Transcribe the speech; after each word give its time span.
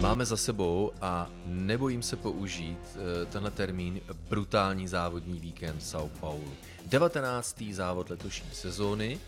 Máme 0.00 0.24
za 0.24 0.36
sebou 0.36 0.92
a 1.00 1.30
nebojím 1.46 2.02
se 2.02 2.16
použít 2.16 2.78
eh, 2.94 3.26
tenhle 3.26 3.50
termín 3.50 4.00
brutální 4.30 4.88
závodní 4.88 5.40
víkend 5.40 5.82
São 5.82 6.08
Paulo. 6.20 6.52
19. 6.86 7.62
závod 7.70 8.10
letošní 8.10 8.50
sezóny 8.52 9.18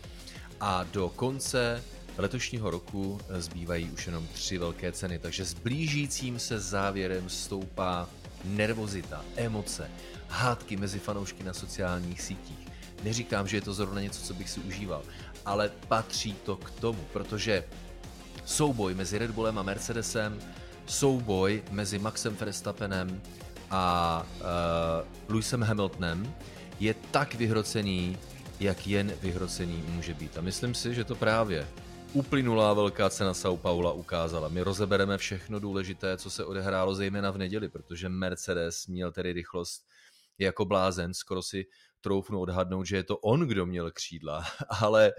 a 0.59 0.83
do 0.83 1.09
konce 1.09 1.83
letošního 2.17 2.69
roku 2.69 3.19
zbývají 3.29 3.91
už 3.91 4.05
jenom 4.05 4.27
tři 4.27 4.57
velké 4.57 4.91
ceny, 4.91 5.19
takže 5.19 5.45
s 5.45 5.53
blížícím 5.53 6.39
se 6.39 6.59
závěrem 6.59 7.29
stoupá 7.29 8.09
nervozita, 8.43 9.25
emoce, 9.35 9.91
hádky 10.27 10.77
mezi 10.77 10.99
fanoušky 10.99 11.43
na 11.43 11.53
sociálních 11.53 12.21
sítích. 12.21 12.67
Neříkám, 13.03 13.47
že 13.47 13.57
je 13.57 13.61
to 13.61 13.73
zrovna 13.73 14.01
něco, 14.01 14.21
co 14.21 14.33
bych 14.33 14.49
si 14.49 14.59
užíval, 14.59 15.03
ale 15.45 15.71
patří 15.87 16.33
to 16.33 16.55
k 16.55 16.69
tomu, 16.71 16.99
protože 17.13 17.63
souboj 18.45 18.93
mezi 18.93 19.17
Red 19.17 19.31
Bullem 19.31 19.59
a 19.59 19.63
Mercedesem, 19.63 20.39
souboj 20.85 21.63
mezi 21.71 21.99
Maxem 21.99 22.35
Verstappenem 22.35 23.21
a 23.69 24.21
uh, 24.21 25.29
Lewisem 25.29 25.61
Hamiltonem 25.61 26.35
je 26.79 26.93
tak 27.11 27.35
vyhrocený, 27.35 28.17
jak 28.59 28.87
jen 28.87 29.13
vyhrocený 29.21 29.83
může 29.87 30.13
být. 30.13 30.37
A 30.37 30.41
myslím 30.41 30.75
si, 30.75 30.93
že 30.93 31.03
to 31.03 31.15
právě 31.15 31.67
uplynulá 32.13 32.73
velká 32.73 33.09
cena 33.09 33.33
São 33.33 33.57
Paula 33.57 33.93
ukázala. 33.93 34.47
My 34.47 34.61
rozebereme 34.61 35.17
všechno 35.17 35.59
důležité, 35.59 36.17
co 36.17 36.29
se 36.29 36.45
odehrálo 36.45 36.95
zejména 36.95 37.31
v 37.31 37.37
neděli, 37.37 37.69
protože 37.69 38.09
Mercedes 38.09 38.87
měl 38.87 39.11
tedy 39.11 39.33
rychlost 39.33 39.85
jako 40.39 40.65
blázen, 40.65 41.13
skoro 41.13 41.41
si 41.43 41.65
troufnu 42.01 42.39
odhadnout, 42.39 42.85
že 42.85 42.95
je 42.95 43.03
to 43.03 43.17
on, 43.17 43.39
kdo 43.39 43.65
měl 43.65 43.91
křídla, 43.91 44.43
ale 44.81 45.11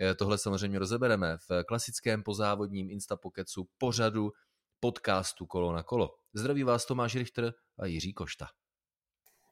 eh, 0.00 0.14
tohle 0.14 0.38
samozřejmě 0.38 0.78
rozebereme 0.78 1.36
v 1.48 1.64
klasickém 1.64 2.22
pozávodním 2.22 2.90
Instapokecu 2.90 3.68
pořadu 3.78 4.32
podcastu 4.82 5.46
Kolo 5.46 5.72
na 5.72 5.82
kolo. 5.82 6.14
Zdraví 6.34 6.62
vás 6.62 6.86
Tomáš 6.86 7.14
Richter 7.14 7.54
a 7.78 7.86
Jiří 7.86 8.12
Košta. 8.12 8.46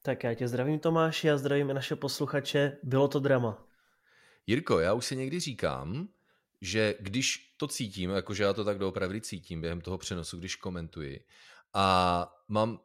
Tak 0.03 0.25
já 0.25 0.35
tě 0.35 0.49
zdravím 0.49 0.79
Tomáši 0.79 1.31
a 1.31 1.37
zdravím 1.37 1.71
i 1.71 1.75
naše 1.75 1.97
posluchače. 1.97 2.79
Bylo 2.83 3.09
to 3.09 3.21
drama. 3.21 3.67
Jirko, 4.47 4.79
já 4.79 4.93
už 4.93 5.05
si 5.05 5.17
někdy 5.17 5.41
říkám, 5.41 6.09
že 6.61 6.95
když 7.01 7.55
to 7.57 7.69
cítím, 7.69 8.11
jakože 8.11 8.43
já 8.43 8.53
to 8.53 8.65
tak 8.65 8.79
doopravdy 8.79 9.21
cítím 9.21 9.61
během 9.61 9.81
toho 9.81 9.99
přenosu, 9.99 10.39
když 10.39 10.57
komentuji, 10.57 11.25
a 11.75 12.27
mám 12.49 12.81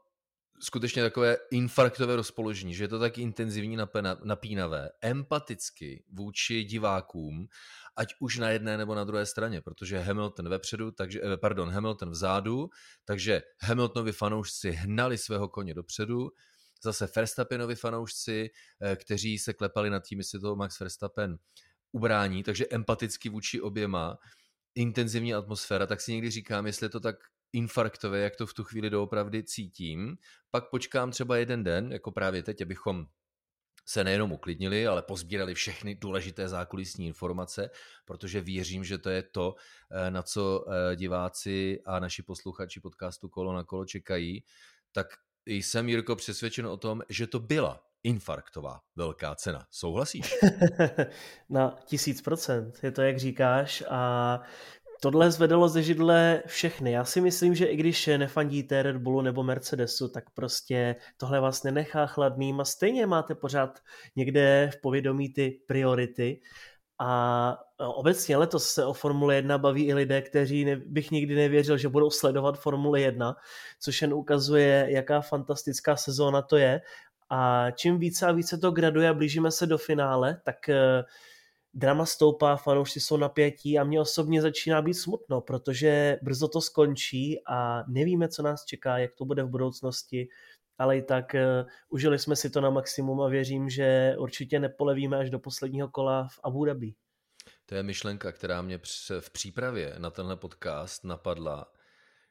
skutečně 0.59 1.03
takové 1.03 1.38
infarktové 1.52 2.16
rozpoložení, 2.16 2.73
že 2.73 2.84
je 2.84 2.88
to 2.88 3.00
tak 3.00 3.17
intenzivní, 3.17 3.78
napínavé, 4.23 4.89
empaticky 5.02 6.03
vůči 6.11 6.64
divákům, 6.64 7.48
ať 7.95 8.14
už 8.20 8.38
na 8.38 8.50
jedné 8.50 8.78
nebo 8.78 8.95
na 8.95 9.03
druhé 9.03 9.26
straně, 9.26 9.61
protože 9.61 10.00
Hamilton 10.00 10.50
vepředu, 10.50 10.92
takže, 10.92 11.22
eh, 11.23 11.38
pardon, 11.38 11.70
Hamilton 11.70 12.09
vzadu, 12.09 12.70
takže 13.06 13.42
Hamiltonovi 13.61 14.11
fanoušci 14.11 14.72
hnali 14.72 15.17
svého 15.17 15.50
koně 15.50 15.73
dopředu, 15.73 16.30
zase 16.83 17.09
Verstappenovi 17.16 17.76
fanoušci, 17.76 18.50
eh, 18.81 18.95
kteří 18.95 19.39
se 19.39 19.53
klepali 19.53 19.89
nad 19.89 20.03
tím, 20.03 20.20
jestli 20.20 20.39
to 20.39 20.56
Max 20.56 20.80
Verstappen 20.80 21.38
ubrání, 21.92 22.44
takže 22.44 22.66
empaticky 22.72 23.30
vůči 23.30 23.61
oběma, 23.61 24.17
intenzivní 24.76 25.33
atmosféra, 25.33 25.88
tak 25.88 26.02
si 26.02 26.11
někdy 26.11 26.31
říkám, 26.31 26.66
jestli 26.66 26.86
je 26.86 26.89
to 26.89 27.00
tak 27.00 27.16
infarktové, 27.56 28.20
jak 28.20 28.36
to 28.36 28.48
v 28.48 28.53
tu 28.53 28.64
chvíli 28.64 28.89
doopravdy 28.89 29.44
cítím. 29.44 30.17
Pak 30.52 30.70
počkám 30.70 31.11
třeba 31.11 31.38
jeden 31.38 31.64
den, 31.64 31.92
jako 31.92 32.11
právě 32.11 32.44
teď, 32.44 32.61
abychom 32.61 33.06
se 33.88 34.03
nejenom 34.03 34.31
uklidnili, 34.31 34.88
ale 34.88 35.02
pozbírali 35.02 35.53
všechny 35.53 35.95
důležité 35.95 36.48
zákulisní 36.48 37.08
informace, 37.08 37.70
protože 38.06 38.42
věřím, 38.42 38.83
že 38.83 38.98
to 38.98 39.10
je 39.10 39.23
to, 39.23 39.55
eh, 39.92 40.11
na 40.11 40.21
co 40.21 40.65
eh, 40.67 40.95
diváci 40.95 41.82
a 41.86 41.99
naši 41.99 42.23
posluchači 42.23 42.80
podcastu 42.80 43.30
Kolo 43.30 43.54
na 43.54 43.64
kolo 43.64 43.86
čekají. 43.86 44.44
Tak 44.92 45.08
jsem, 45.45 45.89
Jirko, 45.89 46.15
přesvědčen 46.15 46.67
o 46.67 46.77
tom, 46.77 47.02
že 47.10 47.27
to 47.27 47.39
byla 47.39 47.82
infarktová 48.04 48.82
velká 48.95 49.36
cena. 49.36 49.67
Souhlasíš? 49.71 50.33
Na 51.49 51.77
tisíc 51.86 52.21
procent. 52.21 52.80
Je 52.83 52.92
to, 52.92 53.02
jak 53.02 53.20
říkáš. 53.20 53.83
A 53.89 54.42
tohle 55.05 55.32
zvedalo 55.32 55.70
ze 55.70 55.83
židle 55.83 56.43
všechny. 56.48 56.92
Já 56.92 57.05
si 57.05 57.21
myslím, 57.21 57.55
že 57.55 57.66
i 57.66 57.76
když 57.76 58.08
nefandíte 58.17 58.83
Red 58.83 58.98
Bullu 58.98 59.21
nebo 59.21 59.43
Mercedesu, 59.43 60.08
tak 60.10 60.30
prostě 60.30 60.95
tohle 61.17 61.39
vás 61.39 61.64
nenechá 61.64 62.05
chladným 62.05 62.60
a 62.60 62.66
stejně 62.66 63.08
máte 63.08 63.36
pořád 63.36 63.80
někde 64.15 64.70
v 64.73 64.82
povědomí 64.82 65.33
ty 65.33 65.60
priority. 65.67 66.42
A 66.99 67.58
obecně 67.77 68.38
letos 68.38 68.70
se 68.70 68.86
o 68.86 68.94
Formule 68.94 69.36
1 69.36 69.58
baví 69.58 69.88
i 69.88 69.94
lidé, 69.94 70.21
kteří 70.21 70.65
ne, 70.65 70.76
bych 70.76 71.11
nikdy 71.11 71.36
nevěřil, 71.36 71.77
že 71.77 71.89
budou 71.89 72.10
sledovat 72.10 72.60
Formule 72.60 73.02
1, 73.02 73.36
což 73.80 74.02
jen 74.02 74.14
ukazuje, 74.14 74.88
jaká 74.89 75.21
fantastická 75.21 75.95
sezóna 75.95 76.42
to 76.42 76.58
je. 76.58 76.82
A 77.30 77.71
čím 77.71 77.99
více 77.99 78.26
a 78.27 78.32
více 78.32 78.58
to 78.58 78.71
graduje 78.71 79.10
a 79.10 79.14
blížíme 79.14 79.52
se 79.52 79.65
do 79.65 79.77
finále, 79.77 80.42
tak 80.45 80.70
eh, 80.70 81.04
drama 81.75 82.05
stoupá, 82.05 82.55
fanoušci 82.55 82.99
jsou 82.99 83.17
napětí 83.17 83.80
a 83.80 83.83
mě 83.83 84.02
osobně 84.02 84.41
začíná 84.41 84.81
být 84.81 84.93
smutno, 84.93 85.41
protože 85.41 86.17
brzo 86.21 86.47
to 86.47 86.61
skončí 86.61 87.41
a 87.47 87.83
nevíme, 87.87 88.27
co 88.27 88.43
nás 88.43 88.65
čeká, 88.65 88.97
jak 88.97 89.13
to 89.13 89.25
bude 89.25 89.43
v 89.43 89.49
budoucnosti, 89.49 90.27
ale 90.77 90.97
i 90.97 91.02
tak 91.02 91.33
uh, 91.33 91.69
užili 91.89 92.19
jsme 92.19 92.35
si 92.35 92.49
to 92.49 92.61
na 92.61 92.69
maximum 92.69 93.21
a 93.21 93.27
věřím, 93.27 93.69
že 93.69 94.15
určitě 94.17 94.59
nepolevíme 94.59 95.17
až 95.17 95.30
do 95.30 95.39
posledního 95.39 95.89
kola 95.89 96.27
v 96.27 96.39
Abu 96.43 96.65
Dhabi. 96.65 96.93
To 97.65 97.75
je 97.75 97.83
myšlenka, 97.83 98.31
která 98.31 98.61
mě 98.61 98.80
v 99.19 99.30
přípravě 99.31 99.95
na 99.97 100.09
tenhle 100.09 100.35
podcast 100.35 101.03
napadla, 101.03 101.71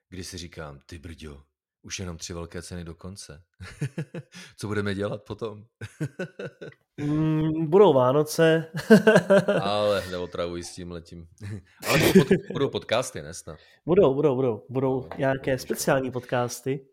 kdy 0.08 0.24
si 0.24 0.38
říkám, 0.38 0.80
ty 0.86 0.98
brďo, 0.98 1.42
už 1.84 1.98
jenom 1.98 2.16
tři 2.16 2.32
velké 2.32 2.62
ceny 2.62 2.84
do 2.84 2.94
konce. 2.94 3.42
Co 4.56 4.66
budeme 4.66 4.94
dělat 4.94 5.22
potom? 5.22 5.64
mm, 6.96 7.66
budou 7.70 7.92
Vánoce. 7.92 8.72
Ale 9.62 10.04
neotravuj 10.10 10.62
s 10.62 10.74
tím 10.74 10.90
letím. 10.90 11.28
Ale 11.88 11.98
budou, 11.98 12.24
pod, 12.24 12.28
budou 12.52 12.68
podcasty, 12.68 13.22
ne 13.22 13.34
snad? 13.34 13.58
Budou, 13.86 14.14
budou, 14.14 14.36
budou. 14.36 14.66
Budou 14.68 15.00
no, 15.00 15.08
nějaké 15.18 15.58
speciální 15.58 16.10
podcasty. 16.10 16.86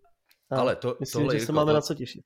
Ale 0.49 0.75
to, 0.75 0.97
myslím, 0.99 1.21
tohle, 1.21 1.39
že 1.39 1.45
se 1.45 1.51
máme 1.51 1.71
to, 1.71 1.75
na 1.75 1.81
co 1.81 1.93
těšit. 1.93 2.25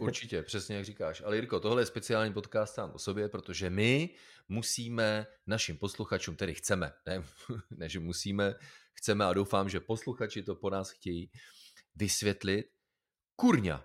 Určitě, 0.00 0.42
přesně 0.42 0.76
jak 0.76 0.84
říkáš. 0.84 1.22
Ale 1.24 1.36
Jirko, 1.36 1.60
tohle 1.60 1.82
je 1.82 1.86
speciální 1.86 2.32
podcast 2.32 2.74
sám 2.74 2.90
o 2.94 2.98
sobě, 2.98 3.28
protože 3.28 3.70
my 3.70 4.14
musíme 4.48 5.26
našim 5.46 5.76
posluchačům, 5.76 6.36
tedy 6.36 6.54
chceme, 6.54 6.92
ne, 7.06 7.22
ne 7.70 7.88
že 7.88 8.00
musíme, 8.00 8.54
chceme 8.92 9.24
a 9.24 9.32
doufám, 9.32 9.68
že 9.68 9.80
posluchači 9.80 10.42
to 10.42 10.54
po 10.54 10.70
nás 10.70 10.90
chtějí, 10.90 11.30
vysvětlit, 11.98 12.66
kurňa, 13.36 13.84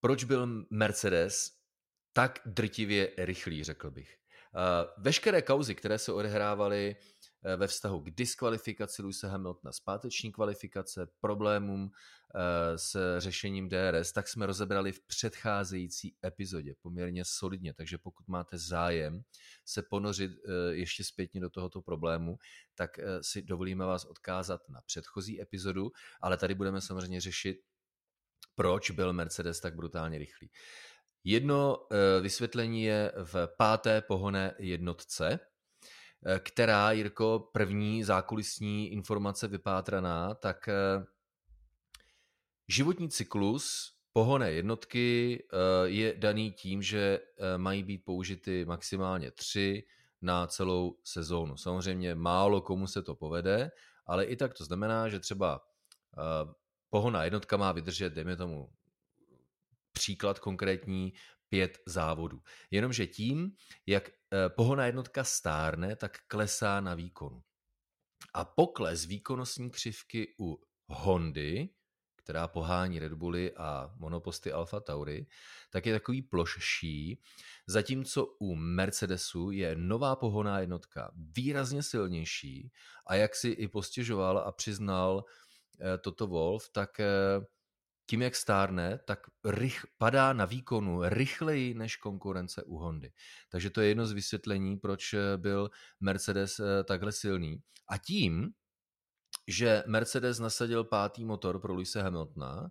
proč 0.00 0.24
byl 0.24 0.66
Mercedes 0.70 1.50
tak 2.12 2.40
drtivě 2.46 3.12
rychlý, 3.18 3.64
řekl 3.64 3.90
bych. 3.90 4.16
Eh, 4.16 4.86
veškeré 4.98 5.42
kauzy, 5.42 5.74
které 5.74 5.98
se 5.98 6.12
odehrávaly 6.12 6.96
eh, 6.96 7.21
ve 7.56 7.66
vztahu 7.66 8.00
k 8.00 8.10
diskvalifikaci 8.10 9.02
Luisa 9.02 9.28
Hamiltona, 9.28 9.72
zpáteční 9.72 10.32
kvalifikace, 10.32 11.06
problémům 11.20 11.90
eh, 12.34 12.78
s 12.78 13.18
řešením 13.18 13.68
DRS, 13.68 14.12
tak 14.12 14.28
jsme 14.28 14.46
rozebrali 14.46 14.92
v 14.92 15.06
předcházející 15.06 16.16
epizodě 16.24 16.74
poměrně 16.82 17.24
solidně, 17.24 17.74
takže 17.74 17.98
pokud 17.98 18.28
máte 18.28 18.58
zájem 18.58 19.22
se 19.64 19.82
ponořit 19.82 20.32
ještě 20.70 21.04
zpětně 21.04 21.40
do 21.40 21.50
tohoto 21.50 21.82
problému, 21.82 22.38
tak 22.74 22.90
si 23.20 23.42
dovolíme 23.42 23.84
vás 23.84 24.04
odkázat 24.04 24.68
na 24.68 24.80
předchozí 24.86 25.42
epizodu, 25.42 25.90
ale 26.20 26.36
tady 26.36 26.54
budeme 26.54 26.80
samozřejmě 26.80 27.20
řešit, 27.20 27.56
proč 28.54 28.90
byl 28.90 29.12
Mercedes 29.12 29.60
tak 29.60 29.74
brutálně 29.76 30.18
rychlý. 30.18 30.50
Jedno 31.24 31.86
eh, 31.90 32.20
vysvětlení 32.20 32.82
je 32.82 33.12
v 33.24 33.48
páté 33.58 34.00
pohonné 34.00 34.54
jednotce, 34.58 35.32
eh, 35.32 35.51
která, 36.38 36.92
Jirko, 36.92 37.50
první 37.52 38.04
zákulisní 38.04 38.92
informace 38.92 39.48
vypátraná, 39.48 40.34
tak 40.34 40.68
eh, 40.68 41.04
životní 42.68 43.08
cyklus 43.08 43.92
pohonné 44.12 44.52
jednotky 44.52 45.44
je 45.84 46.14
daný 46.16 46.52
tím, 46.52 46.82
že 46.82 47.20
mají 47.56 47.82
být 47.82 48.04
použity 48.04 48.64
maximálně 48.64 49.30
tři 49.30 49.84
na 50.22 50.46
celou 50.46 50.98
sezónu. 51.04 51.56
Samozřejmě 51.56 52.14
málo 52.14 52.60
komu 52.60 52.86
se 52.86 53.02
to 53.02 53.14
povede, 53.14 53.70
ale 54.06 54.24
i 54.24 54.36
tak 54.36 54.54
to 54.54 54.64
znamená, 54.64 55.08
že 55.08 55.18
třeba 55.18 55.60
pohonná 56.90 57.24
jednotka 57.24 57.56
má 57.56 57.72
vydržet, 57.72 58.12
dejme 58.12 58.36
tomu 58.36 58.70
příklad 59.92 60.38
konkrétní, 60.38 61.12
pět 61.48 61.78
závodů. 61.86 62.42
Jenomže 62.70 63.06
tím, 63.06 63.52
jak 63.86 64.08
eh, 64.08 64.48
pohonná 64.48 64.86
jednotka 64.86 65.24
stárne, 65.24 65.96
tak 65.96 66.18
klesá 66.26 66.80
na 66.80 66.94
výkonu. 66.94 67.42
A 68.34 68.44
pokles 68.44 69.04
výkonnostní 69.04 69.70
křivky 69.70 70.34
u 70.40 70.62
Hondy, 70.86 71.68
která 72.16 72.48
pohání 72.48 72.98
Red 72.98 73.12
Bully 73.12 73.52
a 73.56 73.94
monoposty 73.96 74.52
Alfa 74.52 74.80
Tauri, 74.80 75.26
tak 75.70 75.86
je 75.86 75.92
takový 75.92 76.22
plošší, 76.22 77.22
zatímco 77.66 78.26
u 78.26 78.54
Mercedesu 78.54 79.50
je 79.50 79.76
nová 79.76 80.16
pohonná 80.16 80.60
jednotka 80.60 81.12
výrazně 81.36 81.82
silnější 81.82 82.72
a 83.06 83.14
jak 83.14 83.34
si 83.34 83.48
i 83.48 83.68
postěžoval 83.68 84.38
a 84.38 84.52
přiznal 84.52 85.24
Toto 86.00 86.26
Wolf, 86.26 86.68
tak 86.72 87.00
tím, 88.12 88.22
jak 88.22 88.36
stárne, 88.36 88.98
tak 89.08 89.18
rych, 89.44 89.86
padá 89.98 90.32
na 90.32 90.44
výkonu 90.44 91.00
rychleji 91.02 91.74
než 91.74 91.96
konkurence 91.96 92.62
u 92.62 92.76
Hondy. 92.76 93.12
Takže 93.48 93.70
to 93.70 93.80
je 93.80 93.88
jedno 93.88 94.06
z 94.06 94.12
vysvětlení, 94.12 94.76
proč 94.76 95.14
byl 95.36 95.70
Mercedes 96.00 96.60
takhle 96.84 97.12
silný. 97.12 97.62
A 97.88 97.98
tím, 97.98 98.52
že 99.48 99.82
Mercedes 99.86 100.38
nasadil 100.38 100.84
pátý 100.84 101.24
motor 101.24 101.60
pro 101.60 101.72
Luise 101.74 102.02
Hamiltona, 102.02 102.68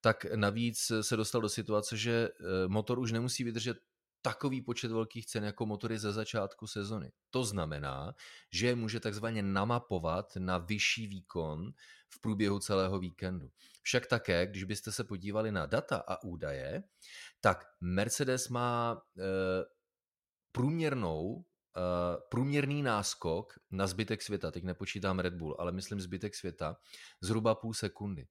tak 0.00 0.24
navíc 0.34 0.92
se 1.00 1.16
dostal 1.16 1.40
do 1.40 1.48
situace, 1.48 1.96
že 1.96 2.28
motor 2.66 2.98
už 2.98 3.12
nemusí 3.12 3.44
vydržet 3.44 3.76
takový 4.22 4.62
počet 4.62 4.90
velkých 4.90 5.26
cen 5.26 5.44
jako 5.44 5.66
motory 5.66 5.98
ze 5.98 6.12
začátku 6.12 6.66
sezony. 6.66 7.12
To 7.30 7.44
znamená, 7.44 8.14
že 8.52 8.66
je 8.66 8.74
může 8.74 9.00
takzvaně 9.00 9.42
namapovat 9.42 10.36
na 10.38 10.58
vyšší 10.58 11.06
výkon 11.06 11.72
v 12.10 12.20
průběhu 12.20 12.58
celého 12.58 12.98
víkendu. 12.98 13.50
Však 13.82 14.06
také, 14.06 14.46
když 14.46 14.64
byste 14.64 14.92
se 14.92 15.04
podívali 15.04 15.52
na 15.52 15.66
data 15.66 15.96
a 16.08 16.22
údaje, 16.22 16.82
tak 17.40 17.64
Mercedes 17.80 18.48
má 18.48 19.02
e, 19.18 19.22
průměrnou 20.52 21.44
Uh, 21.76 22.20
průměrný 22.30 22.82
náskok 22.82 23.52
na 23.70 23.86
zbytek 23.86 24.22
světa, 24.22 24.50
teď 24.50 24.64
nepočítám 24.64 25.18
Red 25.18 25.34
Bull, 25.34 25.56
ale 25.58 25.72
myslím 25.72 26.00
zbytek 26.00 26.34
světa, 26.34 26.76
zhruba 27.20 27.54
půl 27.54 27.74
sekundy. 27.74 28.28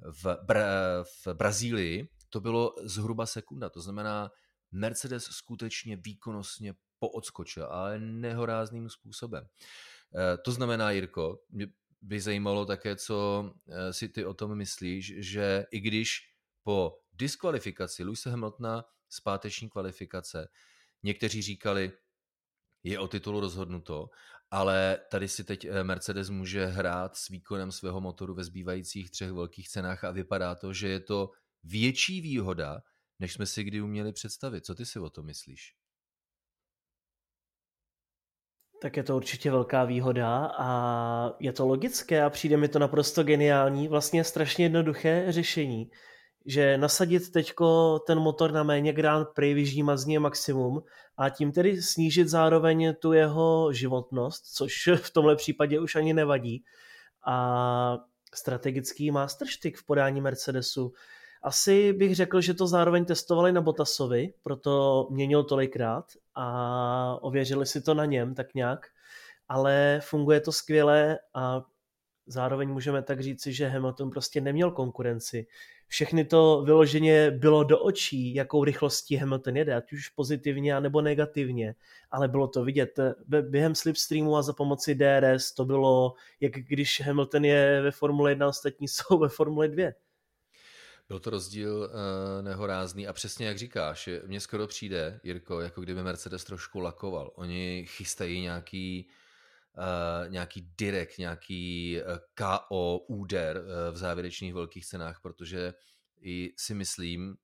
V, 0.00 0.24
Bra- 0.24 1.04
v 1.04 1.34
Brazílii 1.34 2.08
to 2.28 2.40
bylo 2.40 2.74
zhruba 2.82 3.26
sekunda, 3.26 3.70
to 3.70 3.80
znamená, 3.80 4.30
Mercedes 4.72 5.24
skutečně 5.24 5.96
výkonnostně 5.96 6.74
poodskočil, 6.98 7.66
ale 7.66 7.98
nehorázným 7.98 8.88
způsobem. 8.88 9.46
Eh, 10.16 10.36
to 10.44 10.52
znamená, 10.52 10.90
Jirko, 10.90 11.38
by 12.02 12.20
zajímalo 12.20 12.66
také, 12.66 12.96
co 12.96 13.44
eh, 13.68 13.92
si 13.92 14.08
ty 14.08 14.24
o 14.24 14.34
tom 14.34 14.54
myslíš, 14.54 15.14
že 15.18 15.66
i 15.70 15.80
když 15.80 16.20
po 16.62 16.98
diskvalifikaci 17.12 18.04
Luise 18.04 18.30
Hamiltona 18.30 18.84
z 19.08 19.20
páteční 19.20 19.70
kvalifikace 19.70 20.48
někteří 21.02 21.42
říkali, 21.42 21.92
je 22.82 22.98
o 22.98 23.08
titulu 23.08 23.40
rozhodnuto, 23.40 24.10
ale 24.50 24.98
tady 25.10 25.28
si 25.28 25.44
teď 25.44 25.64
eh, 25.64 25.84
Mercedes 25.84 26.30
může 26.30 26.66
hrát 26.66 27.16
s 27.16 27.28
výkonem 27.28 27.72
svého 27.72 28.00
motoru 28.00 28.34
ve 28.34 28.44
zbývajících 28.44 29.10
třech 29.10 29.32
velkých 29.32 29.68
cenách 29.68 30.04
a 30.04 30.10
vypadá 30.10 30.54
to, 30.54 30.72
že 30.72 30.88
je 30.88 31.00
to 31.00 31.30
větší 31.62 32.20
výhoda, 32.20 32.82
než 33.18 33.32
jsme 33.32 33.46
si 33.46 33.64
kdy 33.64 33.80
uměli 33.80 34.12
představit. 34.12 34.66
Co 34.66 34.74
ty 34.74 34.86
si 34.86 34.98
o 34.98 35.10
to 35.10 35.22
myslíš? 35.22 35.79
Tak 38.82 38.96
je 38.96 39.02
to 39.02 39.16
určitě 39.16 39.50
velká 39.50 39.84
výhoda 39.84 40.52
a 40.58 41.32
je 41.40 41.52
to 41.52 41.66
logické 41.66 42.22
a 42.22 42.30
přijde 42.30 42.56
mi 42.56 42.68
to 42.68 42.78
naprosto 42.78 43.22
geniální, 43.22 43.88
vlastně 43.88 44.24
strašně 44.24 44.64
jednoduché 44.64 45.26
řešení, 45.28 45.90
že 46.46 46.78
nasadit 46.78 47.32
teďko 47.32 47.98
ten 48.06 48.18
motor 48.18 48.52
na 48.52 48.62
méně 48.62 48.92
Grand 48.92 49.28
Prix 49.34 49.54
vyždímat 49.54 49.98
z 49.98 50.18
maximum 50.18 50.82
a 51.16 51.28
tím 51.28 51.52
tedy 51.52 51.82
snížit 51.82 52.28
zároveň 52.28 52.94
tu 52.98 53.12
jeho 53.12 53.72
životnost, 53.72 54.44
což 54.54 54.88
v 55.02 55.10
tomhle 55.10 55.36
případě 55.36 55.80
už 55.80 55.96
ani 55.96 56.14
nevadí. 56.14 56.64
A 57.26 57.98
strategický 58.34 59.10
masterstick 59.10 59.78
v 59.78 59.86
podání 59.86 60.20
Mercedesu 60.20 60.92
asi 61.42 61.92
bych 61.92 62.14
řekl, 62.14 62.40
že 62.40 62.54
to 62.54 62.66
zároveň 62.66 63.04
testovali 63.04 63.52
na 63.52 63.60
Botasovi, 63.60 64.32
proto 64.42 65.06
měnil 65.10 65.44
tolikrát 65.44 66.04
a 66.42 67.18
ověřili 67.20 67.66
si 67.66 67.80
to 67.80 67.94
na 67.94 68.04
něm 68.04 68.34
tak 68.34 68.54
nějak, 68.54 68.86
ale 69.48 70.00
funguje 70.02 70.40
to 70.40 70.52
skvěle 70.52 71.18
a 71.34 71.62
zároveň 72.26 72.68
můžeme 72.68 73.02
tak 73.02 73.20
říci, 73.20 73.52
že 73.52 73.68
Hamilton 73.68 74.10
prostě 74.10 74.40
neměl 74.40 74.70
konkurenci. 74.70 75.46
Všechny 75.86 76.24
to 76.24 76.62
vyloženě 76.66 77.30
bylo 77.30 77.64
do 77.64 77.78
očí, 77.78 78.34
jakou 78.34 78.64
rychlostí 78.64 79.16
Hamilton 79.16 79.56
jede, 79.56 79.74
ať 79.74 79.92
už 79.92 80.08
pozitivně 80.08 80.80
nebo 80.80 81.00
negativně, 81.00 81.74
ale 82.10 82.28
bylo 82.28 82.48
to 82.48 82.64
vidět. 82.64 82.98
Během 83.40 83.74
slipstreamu 83.74 84.36
a 84.36 84.42
za 84.42 84.52
pomoci 84.52 84.94
DRS 84.94 85.52
to 85.52 85.64
bylo, 85.64 86.14
jak 86.40 86.52
když 86.52 87.00
Hamilton 87.00 87.44
je 87.44 87.80
ve 87.82 87.90
Formule 87.90 88.30
1 88.30 88.46
a 88.46 88.48
ostatní 88.48 88.88
jsou 88.88 89.18
ve 89.18 89.28
Formule 89.28 89.68
2. 89.68 89.92
Byl 91.10 91.20
to 91.20 91.30
rozdíl 91.30 91.76
uh, 91.76 92.44
nehorázný 92.44 93.08
a 93.08 93.12
přesně 93.12 93.46
jak 93.46 93.58
říkáš, 93.58 94.08
mně 94.26 94.40
skoro 94.40 94.66
přijde, 94.66 95.20
Jirko, 95.22 95.60
jako 95.60 95.80
kdyby 95.80 96.02
Mercedes 96.02 96.44
trošku 96.44 96.80
lakoval. 96.80 97.32
Oni 97.34 97.86
chystají 97.88 98.40
nějaký, 98.40 99.08
uh, 99.78 100.30
nějaký 100.30 100.72
direkt, 100.78 101.18
nějaký 101.18 101.96
uh, 102.02 102.12
eh, 102.12 102.18
KO 102.34 102.98
úder 102.98 103.56
uh, 103.56 103.94
v 103.94 103.96
závěrečných 103.96 104.54
velkých 104.54 104.86
cenách, 104.86 105.20
protože 105.22 105.74
i 106.20 106.54
si 106.58 106.74
myslím, 106.74 107.36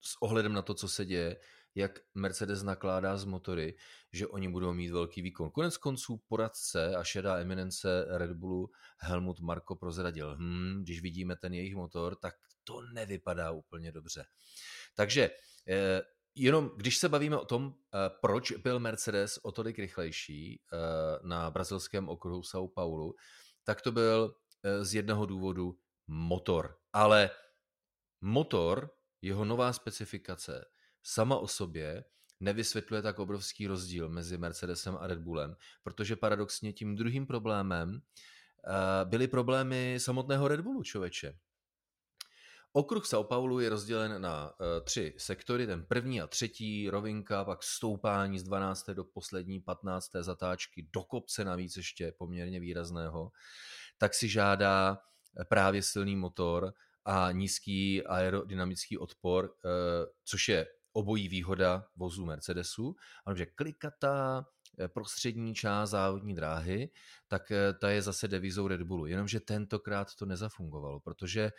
s 0.00 0.22
ohledem 0.22 0.52
na 0.52 0.62
to, 0.62 0.74
co 0.74 0.88
se 0.88 1.04
děje, 1.04 1.36
jak 1.74 1.98
Mercedes 2.14 2.62
nakládá 2.62 3.16
z 3.16 3.24
motory, 3.24 3.76
že 4.12 4.26
oni 4.26 4.48
budou 4.48 4.72
mít 4.72 4.90
velký 4.90 5.22
výkon. 5.22 5.50
Konec 5.50 5.76
konců 5.76 6.22
poradce 6.28 6.96
a 6.96 7.04
šedá 7.04 7.38
eminence 7.38 8.06
Red 8.08 8.32
Bullu 8.32 8.70
Helmut 8.98 9.40
Marko 9.40 9.76
prozradil, 9.76 10.36
hm, 10.38 10.82
když 10.82 11.02
vidíme 11.02 11.36
ten 11.36 11.54
jejich 11.54 11.74
motor, 11.74 12.16
tak 12.16 12.34
to 12.64 12.82
nevypadá 12.92 13.50
úplně 13.50 13.92
dobře. 13.92 14.24
Takže 14.94 15.30
eh, 15.68 16.02
jenom 16.34 16.70
když 16.76 16.98
se 16.98 17.08
bavíme 17.08 17.36
o 17.36 17.44
tom, 17.44 17.74
eh, 17.74 18.10
proč 18.20 18.52
byl 18.52 18.80
Mercedes 18.80 19.38
o 19.42 19.52
tolik 19.52 19.78
rychlejší 19.78 20.60
eh, 20.60 20.76
na 21.22 21.50
brazilském 21.50 22.08
okruhu 22.08 22.40
São 22.40 22.68
Paulo, 22.68 23.12
tak 23.64 23.82
to 23.82 23.92
byl 23.92 24.34
z 24.82 24.94
jednoho 24.94 25.26
důvodu 25.26 25.78
motor. 26.06 26.78
Ale 26.92 27.30
motor, 28.20 28.90
jeho 29.22 29.44
nová 29.44 29.72
specifikace, 29.72 30.64
sama 31.02 31.38
o 31.38 31.48
sobě 31.48 32.04
nevysvětluje 32.40 33.02
tak 33.02 33.18
obrovský 33.18 33.66
rozdíl 33.66 34.08
mezi 34.08 34.38
Mercedesem 34.38 34.96
a 35.00 35.06
Red 35.06 35.18
Bullem, 35.18 35.56
protože 35.82 36.16
paradoxně 36.16 36.72
tím 36.72 36.96
druhým 36.96 37.26
problémem 37.26 38.02
byly 39.04 39.28
problémy 39.28 39.96
samotného 40.00 40.48
Red 40.48 40.60
Bullu, 40.60 40.82
člověče. 40.82 41.38
Okruh 42.76 43.06
São 43.06 43.24
Paulo 43.24 43.60
je 43.60 43.68
rozdělen 43.68 44.22
na 44.22 44.50
uh, 44.50 44.66
tři 44.84 45.14
sektory, 45.18 45.66
ten 45.66 45.84
první 45.84 46.20
a 46.20 46.26
třetí 46.26 46.90
rovinka, 46.90 47.44
pak 47.44 47.62
stoupání 47.62 48.38
z 48.38 48.42
12. 48.42 48.90
do 48.90 49.04
poslední 49.04 49.60
15. 49.60 50.10
zatáčky 50.20 50.88
do 50.92 51.02
kopce 51.02 51.44
navíc 51.44 51.76
ještě 51.76 52.12
poměrně 52.18 52.60
výrazného, 52.60 53.30
tak 53.98 54.14
si 54.14 54.28
žádá 54.28 54.98
eh, 55.40 55.44
právě 55.44 55.82
silný 55.82 56.16
motor 56.16 56.72
a 57.04 57.32
nízký 57.32 58.06
aerodynamický 58.06 58.98
odpor, 58.98 59.44
uh, 59.44 59.70
což 60.24 60.48
je 60.48 60.66
obojí 60.92 61.28
výhoda 61.28 61.86
vozu 61.96 62.24
Mercedesu, 62.24 62.96
ale 63.24 63.36
že 63.36 63.46
klikatá 63.46 64.46
prostřední 64.86 65.54
část 65.54 65.90
závodní 65.90 66.34
dráhy, 66.34 66.90
tak 67.28 67.52
ta 67.80 67.90
je 67.90 68.02
zase 68.02 68.28
devizou 68.28 68.68
Red 68.68 68.82
Bullu. 68.82 69.06
Jenomže 69.06 69.40
tentokrát 69.40 70.14
to 70.14 70.26
nezafungovalo, 70.26 71.00
protože 71.00 71.50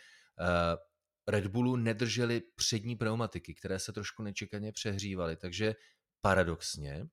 Red 1.28 1.46
Bullu 1.46 1.76
nedrželi 1.76 2.42
přední 2.56 2.96
pneumatiky, 2.96 3.54
které 3.54 3.78
se 3.78 3.92
trošku 3.92 4.22
nečekaně 4.22 4.72
přehřívaly, 4.72 5.36
takže 5.36 5.74
paradoxně 6.20 7.06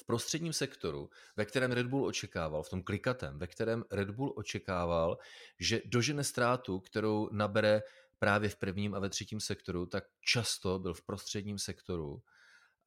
v 0.00 0.04
prostředním 0.04 0.52
sektoru, 0.52 1.10
ve 1.36 1.44
kterém 1.44 1.72
Red 1.72 1.86
Bull 1.86 2.06
očekával, 2.06 2.62
v 2.62 2.70
tom 2.70 2.82
klikatem, 2.82 3.38
ve 3.38 3.46
kterém 3.46 3.84
Red 3.90 4.10
Bull 4.10 4.32
očekával, 4.36 5.18
že 5.60 5.80
dožene 5.84 6.24
ztrátu, 6.24 6.80
kterou 6.80 7.28
nabere 7.32 7.82
právě 8.18 8.48
v 8.48 8.56
prvním 8.56 8.94
a 8.94 8.98
ve 8.98 9.08
třetím 9.08 9.40
sektoru, 9.40 9.86
tak 9.86 10.04
často 10.20 10.78
byl 10.78 10.94
v 10.94 11.02
prostředním 11.02 11.58
sektoru 11.58 12.22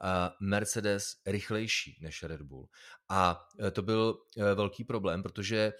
a 0.01 0.35
Mercedes 0.41 1.15
rychlejší 1.25 1.99
než 2.01 2.23
Red 2.23 2.41
Bull. 2.41 2.69
A 3.09 3.47
e, 3.67 3.71
to 3.71 3.81
byl 3.81 4.21
e, 4.37 4.55
velký 4.55 4.83
problém, 4.83 5.23
protože 5.23 5.57
e, 5.57 5.73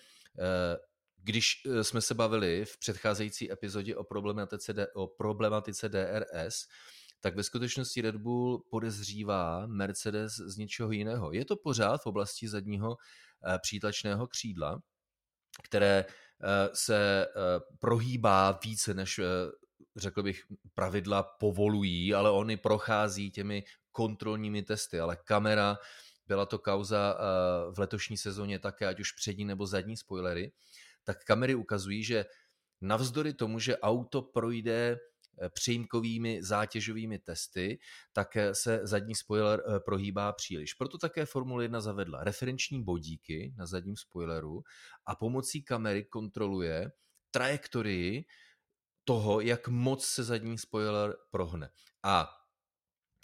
když 1.24 1.62
eh, 1.66 1.84
jsme 1.84 2.02
se 2.02 2.14
bavili 2.14 2.66
v 2.66 2.78
předcházející 2.78 3.52
epizodě 3.52 3.96
o 3.96 4.04
problematice, 4.04 4.88
o 4.94 5.08
problematice 5.08 5.90
DRS, 5.90 6.66
tak 7.20 7.36
ve 7.36 7.44
skutečnosti 7.44 8.02
Red 8.02 8.16
Bull 8.16 8.64
podezřívá 8.70 9.68
Mercedes 9.68 10.34
z 10.34 10.58
něčeho 10.58 10.92
jiného. 10.92 11.32
Je 11.34 11.46
to 11.46 11.56
pořád 11.56 12.02
v 12.02 12.06
oblasti 12.06 12.48
zadního 12.48 12.98
eh, 13.46 13.60
přítlačného 13.60 14.28
křídla, 14.28 14.82
které 15.64 16.06
eh, 16.06 16.70
se 16.74 17.28
prohýbá 17.80 18.60
více 18.64 18.94
než 18.94 19.20
řekl 19.96 20.24
bych, 20.24 20.44
pravidla 20.74 21.24
povolují, 21.24 22.14
ale 22.14 22.32
oni 22.32 22.58
prochází 22.58 23.32
těmi 23.32 23.64
kontrolními 23.92 24.64
testy, 24.64 25.00
ale 25.00 25.16
kamera, 25.16 25.78
byla 26.28 26.46
to 26.46 26.60
kauza 26.60 27.18
v 27.72 27.80
letošní 27.80 28.18
sezóně 28.18 28.60
také, 28.60 28.88
ať 28.88 29.00
už 29.00 29.12
přední 29.12 29.46
nebo 29.46 29.68
zadní 29.68 29.98
spoilery, 29.98 30.52
tak 31.08 31.24
kamery 31.24 31.56
ukazují, 31.56 32.04
že 32.04 32.26
navzdory 32.82 33.34
tomu, 33.34 33.60
že 33.60 33.78
auto 33.78 34.22
projde 34.22 34.98
eh, 35.42 35.50
přejímkovými 35.50 36.44
zátěžovými 36.44 37.20
testy, 37.20 37.80
tak 38.14 38.36
eh, 38.36 38.56
se 38.56 38.80
zadní 38.84 39.16
spoiler 39.16 39.64
eh, 39.64 39.80
prohýbá 39.80 40.34
příliš. 40.34 40.74
Proto 40.74 40.98
také 40.98 41.26
Formule 41.26 41.64
1 41.64 41.82
zavedla 41.82 42.24
referenční 42.24 42.84
bodíky 42.84 43.54
na 43.58 43.66
zadním 43.66 43.96
spoileru 43.96 44.62
a 45.06 45.16
pomocí 45.16 45.64
kamery 45.64 46.04
kontroluje 46.04 46.92
trajektorii 47.32 48.26
toho, 49.04 49.42
jak 49.42 49.68
moc 49.68 50.06
se 50.06 50.24
zadní 50.24 50.58
spoiler 50.58 51.16
prohne. 51.32 51.70
A 52.04 52.30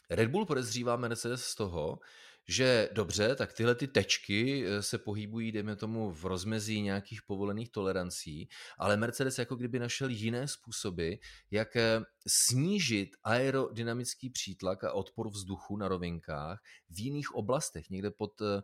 Red 0.10 0.30
Bull 0.30 0.46
podezřívá 0.46 0.96
Mercedes 0.96 1.44
z 1.44 1.56
toho, 1.56 2.00
že 2.48 2.90
dobře, 2.94 3.36
tak 3.36 3.54
tyhle 3.54 3.76
ty 3.76 3.88
tečky 3.88 4.66
eh, 4.66 4.84
se 4.84 4.98
pohybují, 4.98 5.52
dejme 5.52 5.76
tomu, 5.76 6.12
v 6.12 6.26
rozmezí 6.26 6.82
nějakých 6.82 7.22
povolených 7.22 7.70
tolerancí, 7.70 8.50
ale 8.78 8.98
Mercedes 8.98 9.40
jako 9.40 9.56
kdyby 9.56 9.80
našel 9.80 10.10
jiné 10.10 10.48
způsoby, 10.48 11.14
jak 11.52 11.76
eh, 11.76 12.02
snížit 12.28 13.10
aerodynamický 13.24 14.30
přítlak 14.30 14.84
a 14.84 14.92
odpor 14.92 15.30
vzduchu 15.30 15.78
na 15.78 15.88
rovinkách 15.88 16.60
v 16.90 17.00
jiných 17.00 17.36
oblastech, 17.36 17.90
někde 17.90 18.12
pod 18.12 18.42
eh, 18.42 18.62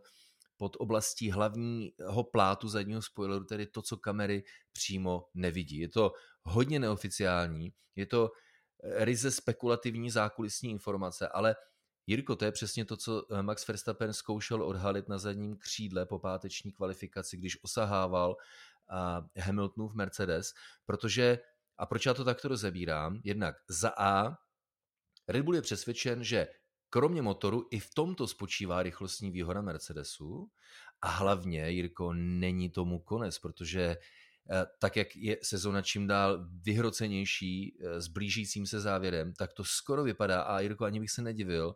pod 0.56 0.76
oblastí 0.78 1.30
hlavního 1.30 2.24
plátu 2.32 2.68
zadního 2.68 3.02
spoileru, 3.02 3.44
tedy 3.44 3.66
to, 3.66 3.82
co 3.82 3.96
kamery 3.96 4.44
přímo 4.72 5.24
nevidí. 5.34 5.78
Je 5.78 5.88
to 5.88 6.12
hodně 6.42 6.78
neoficiální, 6.78 7.72
je 7.96 8.06
to 8.06 8.30
ryze 8.82 9.30
spekulativní 9.30 10.10
zákulisní 10.10 10.70
informace, 10.70 11.28
ale 11.28 11.56
Jirko, 12.10 12.36
to 12.36 12.44
je 12.44 12.52
přesně 12.52 12.84
to, 12.84 12.96
co 12.96 13.26
eh, 13.30 13.42
Max 13.42 13.68
Verstappen 13.68 14.12
zkoušel 14.12 14.62
odhalit 14.62 15.08
na 15.08 15.18
zadním 15.18 15.56
křídle 15.56 16.06
po 16.06 16.18
páteční 16.18 16.72
kvalifikaci, 16.72 17.36
když 17.36 17.64
osahával 17.64 18.36
Hamiltonův 19.38 19.94
Mercedes, 19.94 20.52
protože, 20.86 21.38
a 21.78 21.86
proč 21.86 22.06
já 22.06 22.14
to 22.14 22.24
takto 22.24 22.48
rozebírám, 22.48 23.20
jednak 23.24 23.54
za 23.68 23.92
A, 23.96 24.36
Red 25.28 25.44
Bull 25.44 25.54
je 25.54 25.62
přesvědčen, 25.62 26.24
že 26.24 26.48
kromě 26.90 27.22
motoru 27.22 27.68
i 27.70 27.80
v 27.80 27.94
tomto 27.94 28.26
spočívá 28.26 28.82
rychlostní 28.82 29.30
výhoda 29.30 29.60
Mercedesu. 29.60 30.50
A 31.02 31.08
hlavně, 31.08 31.70
Jirko, 31.70 32.12
není 32.12 32.70
tomu 32.70 32.98
konec, 32.98 33.38
protože 33.38 33.82
eh, 33.82 34.66
tak, 34.78 34.96
jak 34.96 35.16
je 35.16 35.36
sezona 35.42 35.82
čím 35.82 36.06
dál 36.06 36.46
vyhrocenější 36.62 37.78
eh, 37.80 38.00
s 38.00 38.08
blížícím 38.08 38.66
se 38.66 38.80
závěrem, 38.80 39.32
tak 39.32 39.52
to 39.52 39.64
skoro 39.64 40.04
vypadá, 40.04 40.42
a 40.42 40.60
Jirko, 40.60 40.84
ani 40.84 41.00
bych 41.00 41.10
se 41.10 41.22
nedivil, 41.22 41.74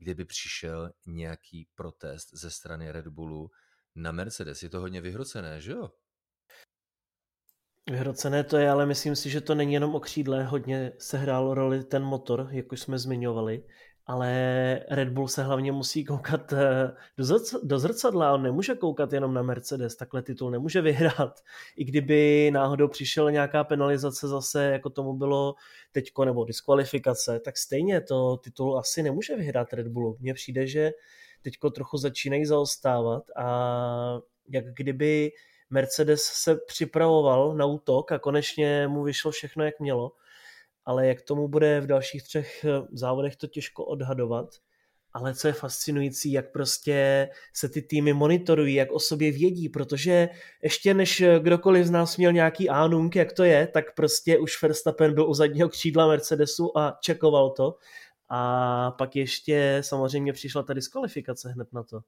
kdyby 0.00 0.24
přišel 0.24 0.90
nějaký 1.06 1.68
protest 1.74 2.28
ze 2.32 2.50
strany 2.50 2.92
Red 2.92 3.06
Bullu 3.06 3.50
na 3.94 4.12
Mercedes. 4.12 4.62
Je 4.62 4.70
to 4.70 4.80
hodně 4.80 5.00
vyhrocené, 5.00 5.60
že 5.60 5.72
jo? 5.72 5.90
Vyhrocené 7.90 8.44
to 8.44 8.56
je, 8.56 8.70
ale 8.70 8.86
myslím 8.86 9.16
si, 9.16 9.30
že 9.30 9.40
to 9.40 9.54
není 9.54 9.72
jenom 9.72 9.94
o 9.94 10.00
křídle, 10.00 10.44
hodně 10.44 10.92
se 10.98 11.18
hrál 11.18 11.54
roli 11.54 11.84
ten 11.84 12.02
motor, 12.02 12.48
jak 12.50 12.72
už 12.72 12.80
jsme 12.80 12.98
zmiňovali 12.98 13.66
ale 14.06 14.80
Red 14.90 15.08
Bull 15.08 15.28
se 15.28 15.42
hlavně 15.42 15.72
musí 15.72 16.04
koukat 16.04 16.52
eh, 16.52 16.92
do, 17.62 17.78
zrcadla, 17.78 18.32
on 18.32 18.42
nemůže 18.42 18.74
koukat 18.74 19.12
jenom 19.12 19.34
na 19.34 19.42
Mercedes, 19.42 19.96
takhle 19.96 20.22
titul 20.22 20.50
nemůže 20.50 20.80
vyhrát. 20.80 21.40
I 21.76 21.84
kdyby 21.84 22.50
náhodou 22.50 22.88
přišel 22.88 23.30
nějaká 23.30 23.64
penalizace 23.64 24.28
zase, 24.28 24.64
jako 24.64 24.90
tomu 24.90 25.12
bylo 25.12 25.54
teďko, 25.92 26.24
nebo 26.24 26.44
diskvalifikace, 26.44 27.40
tak 27.40 27.56
stejně 27.56 28.00
to 28.00 28.36
titul 28.36 28.78
asi 28.78 29.02
nemůže 29.02 29.36
vyhrát 29.36 29.72
Red 29.72 29.88
Bullu. 29.88 30.16
Mně 30.20 30.34
přijde, 30.34 30.66
že 30.66 30.90
teďko 31.42 31.70
trochu 31.70 31.96
začínají 31.96 32.44
zaostávat 32.44 33.22
a 33.36 34.20
jak 34.48 34.64
kdyby 34.74 35.32
Mercedes 35.70 36.22
se 36.22 36.56
připravoval 36.66 37.56
na 37.56 37.66
útok 37.66 38.12
a 38.12 38.18
konečně 38.18 38.88
mu 38.88 39.02
vyšlo 39.02 39.30
všechno, 39.30 39.64
jak 39.64 39.80
mělo, 39.80 40.12
ale 40.90 41.06
jak 41.06 41.22
tomu 41.22 41.48
bude 41.48 41.80
v 41.80 41.86
dalších 41.86 42.22
třech 42.22 42.64
eh, 42.64 42.68
závodech, 42.92 43.36
to 43.36 43.46
těžko 43.46 43.84
odhadovat. 43.84 44.48
Ale 45.12 45.34
co 45.34 45.46
je 45.46 45.52
fascinující, 45.52 46.32
jak 46.32 46.52
prostě 46.52 47.28
se 47.54 47.68
ty 47.68 47.82
týmy 47.82 48.12
monitorují, 48.12 48.74
jak 48.74 48.92
o 48.92 49.00
sobě 49.00 49.32
vědí, 49.32 49.68
protože 49.68 50.28
ještě 50.62 50.94
než 50.94 51.22
kdokoliv 51.38 51.86
z 51.86 51.90
nás 51.90 52.16
měl 52.16 52.32
nějaký 52.32 52.68
ánunk, 52.68 53.16
jak 53.16 53.32
to 53.32 53.44
je, 53.44 53.66
tak 53.66 53.94
prostě 53.94 54.38
už 54.38 54.62
Verstappen 54.62 55.14
byl 55.14 55.30
u 55.30 55.34
zadního 55.34 55.68
křídla 55.68 56.06
Mercedesu 56.06 56.78
a 56.78 56.98
čekoval 57.00 57.50
to. 57.50 57.76
A 58.28 58.90
pak 58.90 59.16
ještě 59.16 59.78
samozřejmě 59.80 60.32
přišla 60.32 60.62
ta 60.62 60.72
diskvalifikace 60.72 61.48
hned 61.48 61.72
na 61.72 61.82
to. 61.82 62.00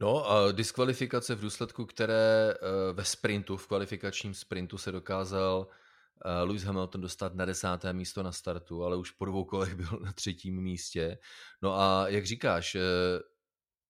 No 0.00 0.30
a 0.30 0.52
diskvalifikace 0.52 1.34
v 1.34 1.40
důsledku, 1.40 1.86
které 1.86 2.50
eh, 2.50 2.92
ve 2.92 3.04
sprintu, 3.04 3.56
v 3.56 3.66
kvalifikačním 3.66 4.34
sprintu 4.34 4.78
se 4.78 4.92
dokázal 4.92 5.66
Eh, 5.66 5.85
Lewis 6.44 6.62
Hamilton 6.62 7.00
dostat 7.00 7.34
na 7.34 7.44
desáté 7.44 7.92
místo 7.92 8.22
na 8.22 8.32
startu, 8.32 8.84
ale 8.84 8.96
už 8.96 9.10
po 9.10 9.24
dvou 9.24 9.44
kolech 9.44 9.74
byl 9.74 10.00
na 10.02 10.12
třetím 10.12 10.62
místě. 10.62 11.18
No 11.62 11.80
a 11.80 12.08
jak 12.08 12.26
říkáš, 12.26 12.74
eh, 12.74 12.80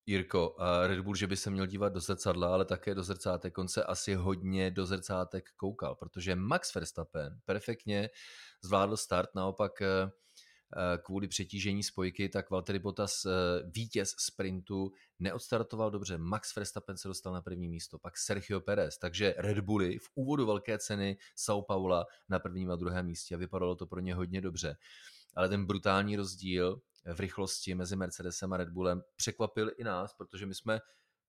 Jirko, 0.08 0.56
Red 0.86 1.00
Bull, 1.00 1.14
že 1.14 1.26
by 1.26 1.36
se 1.36 1.50
měl 1.50 1.66
dívat 1.66 1.92
do 1.92 2.00
zrcadla, 2.00 2.52
ale 2.52 2.64
také 2.64 2.94
do 2.94 3.02
zrcátek. 3.02 3.58
On 3.58 3.68
se 3.68 3.84
asi 3.84 4.14
hodně 4.14 4.70
do 4.70 4.86
zrcátek 4.86 5.48
koukal, 5.56 5.94
protože 5.94 6.36
Max 6.36 6.74
Verstappen 6.74 7.40
perfektně 7.44 8.10
zvládl 8.62 8.96
start, 8.96 9.34
naopak 9.34 9.82
eh, 9.82 9.86
Eh, 9.86 10.10
kvůli 11.02 11.28
přetížení 11.28 11.82
spojky, 11.82 12.28
tak 12.28 12.50
Valtteri 12.50 12.78
Bottas 12.78 13.24
eh, 13.24 13.30
vítěz 13.66 14.14
sprintu 14.18 14.92
neodstartoval 15.18 15.90
dobře. 15.90 16.18
Max 16.18 16.56
Verstappen 16.56 16.96
se 16.96 17.08
dostal 17.08 17.32
na 17.32 17.42
první 17.42 17.68
místo, 17.68 17.98
pak 17.98 18.18
Sergio 18.18 18.60
Perez, 18.60 18.98
takže 18.98 19.34
Red 19.38 19.58
Bulli 19.58 19.98
v 19.98 20.08
úvodu 20.14 20.46
velké 20.46 20.78
ceny 20.78 21.16
São 21.36 21.64
Paula 21.64 22.06
na 22.28 22.38
prvním 22.38 22.70
a 22.70 22.76
druhém 22.76 23.06
místě 23.06 23.34
a 23.34 23.38
vypadalo 23.38 23.74
to 23.74 23.86
pro 23.86 24.00
ně 24.00 24.14
hodně 24.14 24.40
dobře. 24.40 24.76
Ale 25.34 25.48
ten 25.48 25.66
brutální 25.66 26.16
rozdíl 26.16 26.80
v 27.14 27.20
rychlosti 27.20 27.74
mezi 27.74 27.96
Mercedesem 27.96 28.52
a 28.52 28.56
Red 28.56 28.68
Bullem 28.68 29.02
překvapil 29.16 29.70
i 29.76 29.84
nás, 29.84 30.14
protože 30.14 30.46
my 30.46 30.54
jsme 30.54 30.80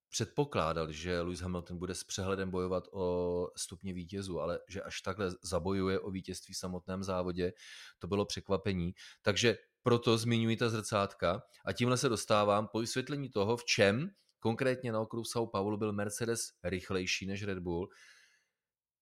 předpokládali, 0.09 0.93
že 0.93 1.21
Lewis 1.21 1.39
Hamilton 1.39 1.77
bude 1.77 1.95
s 1.95 2.03
přehledem 2.03 2.51
bojovat 2.51 2.83
o 2.91 3.47
stupně 3.55 3.93
vítězů, 3.93 4.39
ale 4.39 4.59
že 4.69 4.81
až 4.81 5.01
takhle 5.01 5.31
zabojuje 5.43 5.99
o 5.99 6.11
vítězství 6.11 6.53
v 6.53 6.57
samotném 6.57 7.03
závodě, 7.03 7.53
to 7.99 8.07
bylo 8.07 8.25
překvapení. 8.25 8.93
Takže 9.21 9.57
proto 9.83 10.17
zmiňuji 10.17 10.57
ta 10.57 10.69
zrcátka 10.69 11.41
a 11.65 11.73
tímhle 11.73 11.97
se 11.97 12.09
dostávám 12.09 12.67
po 12.67 12.79
vysvětlení 12.79 13.29
toho, 13.29 13.57
v 13.57 13.65
čem 13.65 14.09
konkrétně 14.39 14.91
na 14.91 14.99
okruhu 14.99 15.23
São 15.23 15.49
Paulo 15.49 15.77
byl 15.77 15.93
Mercedes 15.93 16.39
rychlejší 16.63 17.25
než 17.25 17.43
Red 17.43 17.59
Bull. 17.59 17.89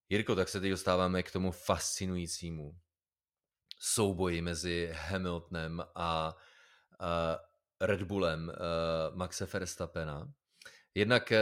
Jirko, 0.09 0.35
tak 0.35 0.49
se 0.49 0.59
teď 0.59 0.71
dostáváme 0.71 1.23
k 1.23 1.31
tomu 1.31 1.51
fascinujícímu 1.51 2.75
souboji 3.79 4.41
mezi 4.41 4.91
Hamiltonem 4.93 5.83
a, 5.95 6.35
a 6.99 7.37
Red 7.81 8.03
Bullem 8.03 8.47
uh, 8.47 9.17
Maxe 9.17 9.45
Verstappena. 9.45 10.33
Jednak 10.95 11.31
eh, 11.31 11.39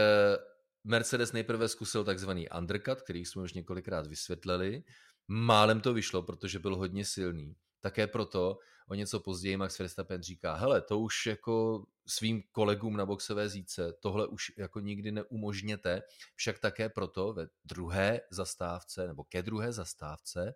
Mercedes 0.84 1.32
nejprve 1.32 1.68
zkusil 1.68 2.04
takzvaný 2.04 2.48
undercut, 2.58 3.02
který 3.02 3.24
jsme 3.24 3.42
už 3.42 3.52
několikrát 3.52 4.06
vysvětlili. 4.06 4.84
Málem 5.28 5.80
to 5.80 5.94
vyšlo, 5.94 6.22
protože 6.22 6.58
byl 6.58 6.76
hodně 6.76 7.04
silný. 7.04 7.56
Také 7.80 8.06
proto 8.06 8.58
o 8.88 8.94
něco 8.94 9.20
později 9.20 9.56
Max 9.56 9.78
Verstappen 9.78 10.22
říká, 10.22 10.54
hele, 10.54 10.82
to 10.82 10.98
už 10.98 11.26
jako 11.26 11.84
svým 12.06 12.42
kolegům 12.52 12.96
na 12.96 13.06
boxové 13.06 13.48
zíce, 13.48 13.92
tohle 14.00 14.26
už 14.26 14.52
jako 14.58 14.80
nikdy 14.80 15.12
neumožněte, 15.12 16.02
však 16.34 16.58
také 16.58 16.88
proto 16.88 17.32
ve 17.32 17.46
druhé 17.64 18.20
zastávce, 18.30 19.06
nebo 19.06 19.24
ke 19.24 19.42
druhé 19.42 19.72
zastávce, 19.72 20.54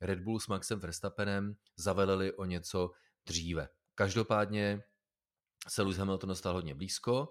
Red 0.00 0.20
Bull 0.20 0.40
s 0.40 0.46
Maxem 0.46 0.78
Verstappenem 0.78 1.56
zaveleli 1.76 2.32
o 2.32 2.44
něco 2.44 2.90
dříve. 3.26 3.68
Každopádně 3.94 4.82
se 5.68 5.82
Lewis 5.82 5.96
Hamilton 5.96 6.28
dostal 6.28 6.54
hodně 6.54 6.74
blízko 6.74 7.28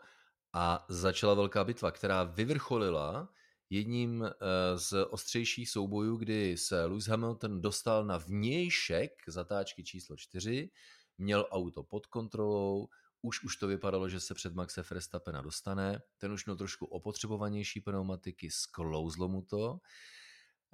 a 0.53 0.86
začala 0.89 1.33
velká 1.33 1.63
bitva, 1.63 1.91
která 1.91 2.24
vyvrcholila 2.24 3.29
jedním 3.69 4.24
eh, 4.24 4.31
z 4.77 5.05
ostřejších 5.10 5.69
soubojů, 5.69 6.17
kdy 6.17 6.57
se 6.57 6.86
Lewis 6.86 7.07
Hamilton 7.07 7.62
dostal 7.62 8.05
na 8.05 8.17
vnějšek 8.17 9.12
zatáčky 9.27 9.83
číslo 9.83 10.15
4, 10.15 10.69
měl 11.17 11.48
auto 11.51 11.83
pod 11.83 12.07
kontrolou, 12.07 12.88
už 13.22 13.43
už 13.43 13.57
to 13.57 13.67
vypadalo, 13.67 14.10
že 14.10 14.19
se 14.19 14.33
před 14.33 14.55
Maxe 14.55 14.83
Verstappena 14.91 15.41
dostane, 15.41 16.01
ten 16.17 16.31
už 16.31 16.45
měl 16.45 16.57
trošku 16.57 16.86
opotřebovanější 16.86 17.81
pneumatiky, 17.81 18.51
sklouzlo 18.51 19.27
mu 19.27 19.41
to. 19.41 19.79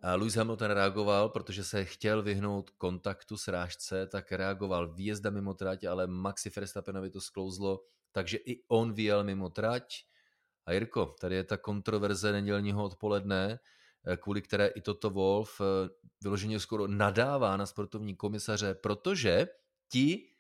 A 0.04 0.16
Lewis 0.16 0.36
Hamilton 0.36 0.72
reagoval, 0.72 1.30
protože 1.30 1.64
se 1.64 1.86
chtěl 1.86 2.24
vyhnout 2.24 2.70
kontaktu 2.70 3.38
s 3.38 3.48
rážce, 3.48 4.08
tak 4.08 4.32
reagoval 4.32 4.94
výjezdem 4.94 5.34
mimo 5.34 5.54
trať, 5.54 5.84
ale 5.84 6.08
Maxi 6.08 6.50
Verstappenovi 6.50 7.10
to 7.10 7.22
sklouzlo 7.22 7.80
takže 8.12 8.38
i 8.38 8.64
on 8.68 8.94
vyjel 8.94 9.24
mimo 9.24 9.50
trať. 9.50 10.06
A 10.66 10.72
Jirko, 10.72 11.16
tady 11.22 11.36
je 11.36 11.44
ta 11.44 11.58
kontroverze 11.58 12.32
nedělního 12.32 12.84
odpoledne, 12.84 13.60
eh, 14.08 14.18
kvůli 14.18 14.42
které 14.42 14.68
i 14.68 14.82
toto 14.82 15.10
Wolf 15.10 15.62
eh, 15.62 15.90
vyloženě 16.22 16.60
skoro 16.60 16.88
nadává 16.88 17.58
na 17.58 17.66
sportovní 17.66 18.16
komisaře, 18.16 18.74
protože 18.74 19.48
ti 19.92 20.34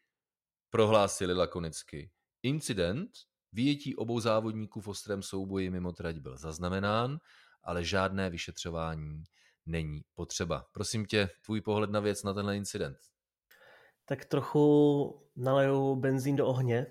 prohlásili 0.69 1.33
lakonicky. 1.33 2.11
Incident, 2.43 3.11
vyjetí 3.51 3.95
obou 3.95 4.19
závodníků 4.19 4.81
v 4.81 4.87
ostrém 4.87 5.23
souboji 5.23 5.69
mimo 5.69 5.91
trať 5.91 6.17
byl 6.17 6.37
zaznamenán, 6.37 7.19
ale 7.63 7.83
žádné 7.83 8.29
vyšetřování 8.29 9.23
není 9.65 10.01
potřeba. 10.15 10.65
Prosím 10.71 11.05
tě, 11.05 11.29
tvůj 11.45 11.61
pohled 11.61 11.89
na 11.89 11.99
věc 11.99 12.23
na 12.23 12.33
tenhle 12.33 12.57
incident. 12.57 12.97
Tak 14.09 14.25
trochu 14.25 15.21
naleju 15.35 15.95
benzín 15.95 16.35
do 16.35 16.47
ohně, 16.47 16.85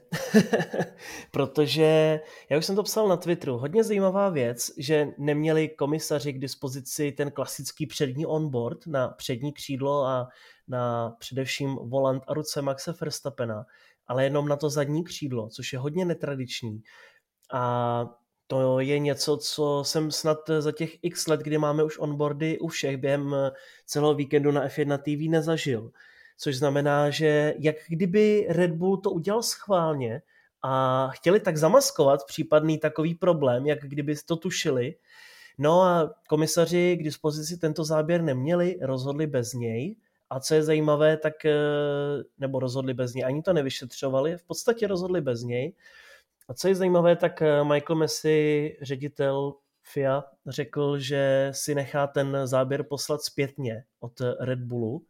protože 1.30 2.20
já 2.50 2.58
už 2.58 2.66
jsem 2.66 2.76
to 2.76 2.82
psal 2.82 3.08
na 3.08 3.16
Twitteru, 3.16 3.58
hodně 3.58 3.84
zajímavá 3.84 4.28
věc, 4.28 4.70
že 4.76 5.08
neměli 5.18 5.68
komisaři 5.68 6.32
k 6.32 6.38
dispozici 6.38 7.12
ten 7.12 7.30
klasický 7.30 7.86
přední 7.86 8.26
onboard 8.26 8.86
na 8.86 9.08
přední 9.08 9.52
křídlo 9.52 10.04
a 10.04 10.28
na 10.68 11.10
především 11.18 11.74
volant 11.74 12.22
a 12.26 12.34
ruce 12.34 12.62
Maxe 12.62 12.94
Verstappena, 13.00 13.66
ale 14.06 14.24
jenom 14.24 14.48
na 14.48 14.56
to 14.56 14.70
zadní 14.70 15.04
křídlo, 15.04 15.48
což 15.48 15.72
je 15.72 15.78
hodně 15.78 16.04
netradiční. 16.04 16.82
A 17.52 18.04
to 18.46 18.80
je 18.80 18.98
něco, 18.98 19.36
co 19.36 19.82
jsem 19.84 20.10
snad 20.10 20.38
za 20.58 20.72
těch 20.72 21.04
x 21.04 21.26
let, 21.26 21.40
kdy 21.40 21.58
máme 21.58 21.84
už 21.84 21.98
onboardy 21.98 22.58
u 22.58 22.68
všech 22.68 22.96
během 22.96 23.34
celého 23.86 24.14
víkendu 24.14 24.52
na 24.52 24.68
F1 24.68 24.98
TV 24.98 25.30
nezažil 25.30 25.90
což 26.38 26.56
znamená, 26.56 27.10
že 27.10 27.54
jak 27.58 27.76
kdyby 27.88 28.46
Red 28.48 28.70
Bull 28.70 28.96
to 28.96 29.10
udělal 29.10 29.42
schválně 29.42 30.22
a 30.62 31.08
chtěli 31.08 31.40
tak 31.40 31.56
zamaskovat 31.56 32.26
případný 32.26 32.78
takový 32.78 33.14
problém, 33.14 33.66
jak 33.66 33.78
kdyby 33.82 34.14
to 34.26 34.36
tušili, 34.36 34.94
No 35.58 35.82
a 35.82 36.14
komisaři 36.28 36.96
k 37.00 37.02
dispozici 37.02 37.56
tento 37.56 37.84
záběr 37.84 38.22
neměli, 38.22 38.78
rozhodli 38.82 39.26
bez 39.26 39.52
něj. 39.52 39.96
A 40.30 40.40
co 40.40 40.54
je 40.54 40.62
zajímavé, 40.62 41.16
tak, 41.16 41.44
eh, 41.44 41.54
nebo 42.38 42.58
rozhodli 42.58 42.94
bez 42.94 43.14
něj, 43.14 43.24
ani 43.24 43.42
to 43.42 43.52
nevyšetřovali, 43.52 44.36
v 44.36 44.44
podstatě 44.44 44.86
rozhodli 44.86 45.20
bez 45.20 45.42
něj. 45.42 45.74
A 46.48 46.54
co 46.54 46.68
je 46.68 46.74
zajímavé, 46.74 47.16
tak 47.16 47.42
eh, 47.42 47.64
Michael 47.64 47.96
Messi, 47.98 48.76
ředitel 48.82 49.54
FIA, 49.82 50.24
řekl, 50.46 50.98
že 50.98 51.50
si 51.54 51.74
nechá 51.74 52.06
ten 52.06 52.36
záběr 52.44 52.82
poslat 52.82 53.22
zpětně 53.22 53.84
od 54.00 54.12
Red 54.40 54.58
Bullu, 54.58 55.02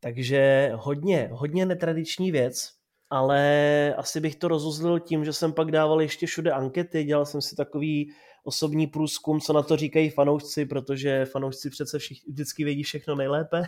takže 0.00 0.72
hodně, 0.74 1.28
hodně 1.32 1.66
netradiční 1.66 2.32
věc, 2.32 2.70
ale 3.10 3.94
asi 3.94 4.20
bych 4.20 4.36
to 4.36 4.48
rozuzlil 4.48 5.00
tím, 5.00 5.24
že 5.24 5.32
jsem 5.32 5.52
pak 5.52 5.70
dával 5.70 6.02
ještě 6.02 6.26
všude 6.26 6.52
ankety, 6.52 7.04
dělal 7.04 7.26
jsem 7.26 7.42
si 7.42 7.56
takový 7.56 8.12
osobní 8.44 8.86
průzkum, 8.86 9.40
co 9.40 9.52
na 9.52 9.62
to 9.62 9.76
říkají 9.76 10.10
fanoušci, 10.10 10.66
protože 10.66 11.24
fanoušci 11.24 11.70
přece 11.70 11.98
všich, 11.98 12.18
vždycky 12.28 12.64
vědí 12.64 12.82
všechno 12.82 13.14
nejlépe. 13.14 13.62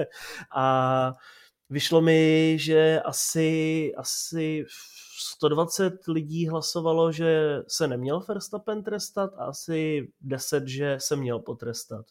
a 0.56 1.12
vyšlo 1.70 2.00
mi, 2.00 2.56
že 2.60 3.00
asi, 3.04 3.92
asi 3.96 4.64
120 5.18 5.92
lidí 6.08 6.48
hlasovalo, 6.48 7.12
že 7.12 7.58
se 7.68 7.88
neměl 7.88 8.20
Verstappen 8.28 8.82
trestat 8.82 9.30
a 9.38 9.44
asi 9.44 10.08
10, 10.20 10.68
že 10.68 10.96
se 11.00 11.16
měl 11.16 11.38
potrestat. 11.38 12.06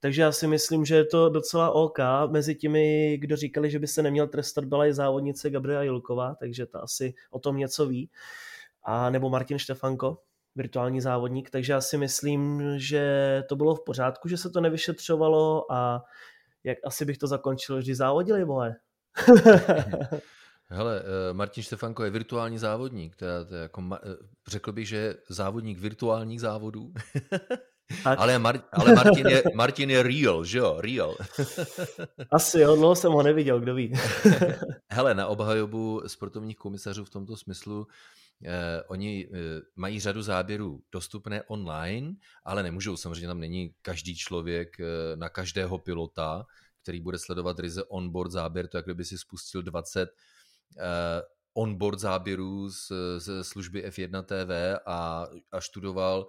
Takže 0.00 0.22
já 0.22 0.32
si 0.32 0.46
myslím, 0.46 0.84
že 0.84 0.94
je 0.96 1.04
to 1.04 1.28
docela 1.28 1.70
OK. 1.70 1.98
Mezi 2.30 2.54
těmi, 2.54 3.16
kdo 3.20 3.36
říkali, 3.36 3.70
že 3.70 3.78
by 3.78 3.86
se 3.86 4.02
neměl 4.02 4.26
trestat, 4.26 4.64
byla 4.64 4.86
i 4.86 4.94
závodnice 4.94 5.50
Gabriela 5.50 5.82
Jilková, 5.82 6.34
takže 6.34 6.66
ta 6.66 6.78
asi 6.78 7.14
o 7.30 7.38
tom 7.38 7.56
něco 7.56 7.86
ví. 7.86 8.10
A 8.82 9.10
nebo 9.10 9.30
Martin 9.30 9.58
Štefanko, 9.58 10.18
virtuální 10.56 11.00
závodník, 11.00 11.50
takže 11.50 11.72
já 11.72 11.80
si 11.80 11.98
myslím, 11.98 12.62
že 12.76 13.42
to 13.48 13.56
bylo 13.56 13.74
v 13.74 13.84
pořádku, 13.84 14.28
že 14.28 14.36
se 14.36 14.50
to 14.50 14.60
nevyšetřovalo 14.60 15.72
a 15.72 16.04
jak 16.64 16.78
asi 16.84 17.04
bych 17.04 17.18
to 17.18 17.26
zakončil, 17.26 17.80
že 17.80 17.94
závodili, 17.94 18.44
vole. 18.44 18.76
Hele, 20.68 21.02
eh, 21.02 21.32
Martin 21.32 21.62
Štefanko 21.62 22.04
je 22.04 22.10
virtuální 22.10 22.58
závodník, 22.58 23.16
teda, 23.16 23.44
teda 23.44 23.62
jako, 23.62 23.82
eh, 23.92 23.98
řekl 24.48 24.72
bych, 24.72 24.88
že 24.88 24.96
je 24.96 25.16
závodník 25.28 25.78
virtuálních 25.78 26.40
závodů. 26.40 26.92
Ale, 28.04 28.38
Mar- 28.38 28.62
ale 28.72 28.94
Martin, 28.94 29.26
je, 29.26 29.42
Martin 29.54 29.90
je 29.90 30.02
real, 30.02 30.44
že 30.44 30.58
jo? 30.58 30.80
Real. 30.80 31.16
Asi 32.30 32.60
jo, 32.60 32.76
dlouho 32.76 32.96
jsem 32.96 33.12
ho 33.12 33.22
neviděl, 33.22 33.60
kdo 33.60 33.74
ví. 33.74 33.92
Hele, 34.88 35.14
na 35.14 35.26
obhajobu 35.26 36.02
sportovních 36.06 36.56
komisařů 36.56 37.04
v 37.04 37.10
tomto 37.10 37.36
smyslu 37.36 37.86
eh, 38.44 38.82
oni 38.88 39.28
eh, 39.32 39.38
mají 39.76 40.00
řadu 40.00 40.22
záběrů 40.22 40.82
dostupné 40.92 41.42
online, 41.42 42.14
ale 42.44 42.62
nemůžou, 42.62 42.96
samozřejmě 42.96 43.26
tam 43.26 43.40
není 43.40 43.74
každý 43.82 44.16
člověk 44.16 44.80
eh, 44.80 45.16
na 45.16 45.28
každého 45.28 45.78
pilota, 45.78 46.46
který 46.82 47.00
bude 47.00 47.18
sledovat 47.18 47.58
ryze 47.58 47.84
onboard 47.84 48.30
záběr, 48.30 48.68
to 48.68 48.76
jak 48.76 48.84
kdyby 48.84 49.04
si 49.04 49.18
spustil 49.18 49.62
20 49.62 50.08
eh, 50.78 51.22
onboard 51.54 51.98
záběrů 51.98 52.70
z, 52.70 52.92
z 53.18 53.44
služby 53.44 53.88
F1 53.88 54.22
TV 54.24 54.80
a, 54.86 55.26
a 55.52 55.60
študoval 55.60 56.26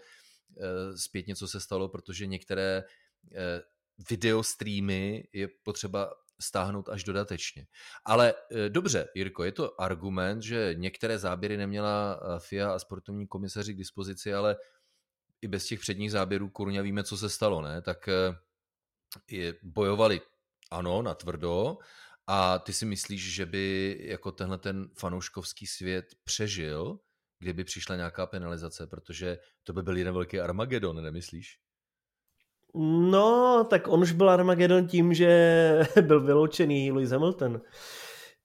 zpětně, 0.96 1.36
co 1.36 1.48
se 1.48 1.60
stalo, 1.60 1.90
protože 1.90 2.26
některé 2.26 2.84
eh, 3.36 3.62
videostreamy 4.10 5.28
je 5.34 5.48
potřeba 5.64 6.14
stáhnout 6.40 6.90
až 6.90 7.04
dodatečně. 7.04 7.68
Ale 8.06 8.34
eh, 8.52 8.70
dobře, 8.70 9.08
Jirko, 9.16 9.44
je 9.44 9.52
to 9.52 9.82
argument, 9.82 10.42
že 10.42 10.74
některé 10.78 11.20
záběry 11.20 11.58
neměla 11.58 12.20
FIA 12.40 12.72
a 12.72 12.80
sportovní 12.80 13.28
komisaři 13.28 13.74
k 13.74 13.78
dispozici, 13.78 14.34
ale 14.34 14.56
i 15.42 15.48
bez 15.48 15.66
těch 15.66 15.80
předních 15.80 16.12
záběrů 16.12 16.50
Kurňa 16.50 16.82
víme, 16.82 17.04
co 17.04 17.18
se 17.18 17.30
stalo, 17.30 17.62
ne? 17.62 17.82
Tak 17.82 18.10
je, 19.32 19.54
bojovali, 19.64 20.22
ano, 20.72 21.02
na 21.02 21.16
tvrdo, 21.16 21.78
a 22.28 22.60
ty 22.60 22.74
si 22.74 22.86
myslíš, 22.86 23.34
že 23.34 23.46
by 23.46 23.98
jako 24.02 24.32
tenhle 24.32 24.58
ten 24.58 24.90
fanouškovský 24.98 25.68
svět 25.68 26.06
přežil, 26.24 27.00
kdyby 27.46 27.64
přišla 27.64 27.96
nějaká 27.96 28.26
penalizace, 28.26 28.88
protože 28.88 29.38
to 29.64 29.74
by 29.74 29.84
byl 29.84 29.98
jeden 29.98 30.14
velký 30.14 30.40
Armagedon, 30.40 31.04
nemyslíš? 31.04 31.58
No, 33.10 33.68
tak 33.70 33.88
on 33.88 34.02
už 34.02 34.12
byl 34.12 34.30
Armagedon 34.30 34.88
tím, 34.88 35.14
že 35.14 35.30
byl 36.02 36.26
vyloučený 36.26 36.92
Lewis 36.92 37.10
Hamilton. 37.10 37.62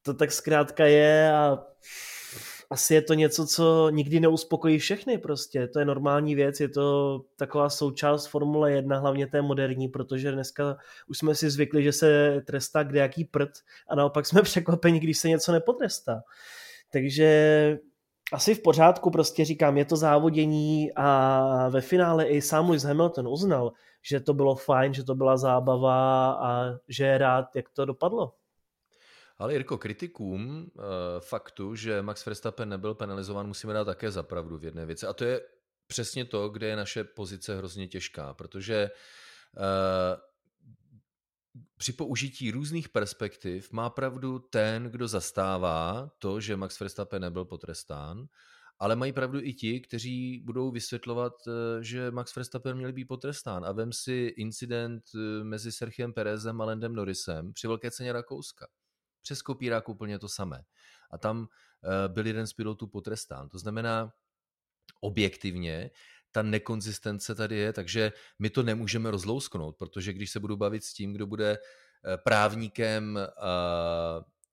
To 0.02 0.14
tak 0.14 0.32
zkrátka 0.32 0.86
je 0.86 1.32
a 1.32 1.58
asi 2.70 2.94
je 2.94 3.02
to 3.02 3.14
něco, 3.14 3.46
co 3.46 3.90
nikdy 3.90 4.20
neuspokojí 4.20 4.78
všechny 4.78 5.18
prostě. 5.18 5.68
To 5.68 5.78
je 5.78 5.84
normální 5.84 6.34
věc, 6.34 6.60
je 6.60 6.68
to 6.68 7.20
taková 7.36 7.70
součást 7.70 8.26
Formule 8.26 8.72
1, 8.72 8.98
hlavně 8.98 9.26
té 9.26 9.42
moderní, 9.42 9.88
protože 9.88 10.32
dneska 10.32 10.76
už 11.08 11.18
jsme 11.18 11.34
si 11.34 11.50
zvykli, 11.50 11.82
že 11.82 11.92
se 11.92 12.40
trestá 12.46 12.82
kde 12.82 13.00
jaký 13.00 13.24
prd 13.24 13.50
a 13.90 13.94
naopak 13.94 14.26
jsme 14.26 14.42
překvapeni, 14.52 15.00
když 15.00 15.18
se 15.18 15.28
něco 15.28 15.52
nepotrestá. 15.52 16.22
Takže 16.92 17.78
asi 18.32 18.54
v 18.54 18.62
pořádku, 18.62 19.10
prostě 19.10 19.44
říkám, 19.44 19.76
je 19.76 19.84
to 19.84 19.96
závodění 19.96 20.92
a 20.96 21.68
ve 21.68 21.80
finále 21.80 22.28
i 22.28 22.42
sám 22.42 22.68
Lewis 22.68 22.82
Hamilton 22.82 23.28
uznal, 23.28 23.72
že 24.02 24.20
to 24.20 24.34
bylo 24.34 24.54
fajn, 24.54 24.94
že 24.94 25.04
to 25.04 25.14
byla 25.14 25.36
zábava 25.36 26.32
a 26.32 26.64
že 26.88 27.04
je 27.04 27.18
rád, 27.18 27.56
jak 27.56 27.68
to 27.68 27.84
dopadlo. 27.84 28.34
Ale 29.38 29.52
Jirko, 29.52 29.78
kritikům 29.78 30.70
uh, 30.74 30.84
faktu, 31.20 31.74
že 31.74 32.02
Max 32.02 32.26
Verstappen 32.26 32.68
nebyl 32.68 32.94
penalizován, 32.94 33.46
musíme 33.46 33.72
dát 33.72 33.84
také 33.84 34.10
zapravdu 34.10 34.58
v 34.58 34.64
jedné 34.64 34.86
věci. 34.86 35.06
A 35.06 35.12
to 35.12 35.24
je 35.24 35.40
přesně 35.86 36.24
to, 36.24 36.48
kde 36.48 36.66
je 36.66 36.76
naše 36.76 37.04
pozice 37.04 37.56
hrozně 37.56 37.88
těžká, 37.88 38.34
protože 38.34 38.90
uh, 39.56 40.29
při 41.76 41.92
použití 41.92 42.50
různých 42.50 42.88
perspektiv 42.88 43.72
má 43.72 43.90
pravdu 43.90 44.38
ten, 44.38 44.84
kdo 44.84 45.08
zastává 45.08 46.10
to, 46.18 46.40
že 46.40 46.56
Max 46.56 46.80
Verstappen 46.80 47.22
nebyl 47.22 47.44
potrestán, 47.44 48.26
ale 48.78 48.96
mají 48.96 49.12
pravdu 49.12 49.40
i 49.42 49.54
ti, 49.54 49.80
kteří 49.80 50.42
budou 50.44 50.70
vysvětlovat, 50.70 51.32
eh, 51.48 51.84
že 51.84 52.10
Max 52.10 52.36
Verstappen 52.36 52.76
měl 52.76 52.92
být 52.92 53.04
potrestán. 53.04 53.64
A 53.64 53.72
vem 53.72 53.92
si 53.92 54.34
incident 54.36 55.02
eh, 55.14 55.44
mezi 55.44 55.72
Sergiem 55.72 56.12
Perezem 56.12 56.60
a 56.60 56.64
Landem 56.64 56.94
Norrisem 56.94 57.52
při 57.52 57.66
velké 57.66 57.90
ceně 57.90 58.12
Rakouska. 58.12 58.66
Přes 59.22 59.42
kopírák 59.42 59.88
úplně 59.88 60.18
to 60.18 60.28
samé. 60.28 60.64
A 61.10 61.18
tam 61.18 61.46
eh, 61.84 62.08
byl 62.08 62.26
jeden 62.26 62.46
z 62.46 62.52
pilotů 62.52 62.86
potrestán. 62.86 63.48
To 63.48 63.58
znamená, 63.58 64.12
objektivně 65.00 65.90
ta 66.32 66.42
nekonzistence 66.42 67.34
tady 67.34 67.56
je, 67.56 67.72
takže 67.72 68.12
my 68.38 68.50
to 68.50 68.62
nemůžeme 68.62 69.10
rozlousknout, 69.10 69.76
protože 69.76 70.12
když 70.12 70.30
se 70.30 70.40
budu 70.40 70.56
bavit 70.56 70.84
s 70.84 70.94
tím, 70.94 71.12
kdo 71.12 71.26
bude 71.26 71.50
eh, 71.58 72.16
právníkem 72.16 73.18
eh, 73.18 73.30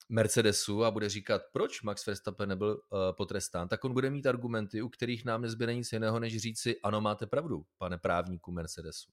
Mercedesu 0.09 0.83
a 0.83 0.91
bude 0.91 1.09
říkat, 1.09 1.41
proč 1.53 1.81
Max 1.81 2.05
Verstappen 2.05 2.49
nebyl 2.49 2.81
eh, 2.81 2.97
potrestán, 3.13 3.67
tak 3.67 3.85
on 3.85 3.93
bude 3.93 4.09
mít 4.09 4.25
argumenty, 4.25 4.81
u 4.81 4.89
kterých 4.89 5.25
nám 5.25 5.41
nezbyde 5.41 5.75
nic 5.75 5.91
jiného, 5.91 6.19
než 6.19 6.37
říci, 6.37 6.75
ano, 6.83 7.01
máte 7.01 7.27
pravdu, 7.27 7.65
pane 7.77 7.97
právníku 7.97 8.51
Mercedesu. 8.51 9.11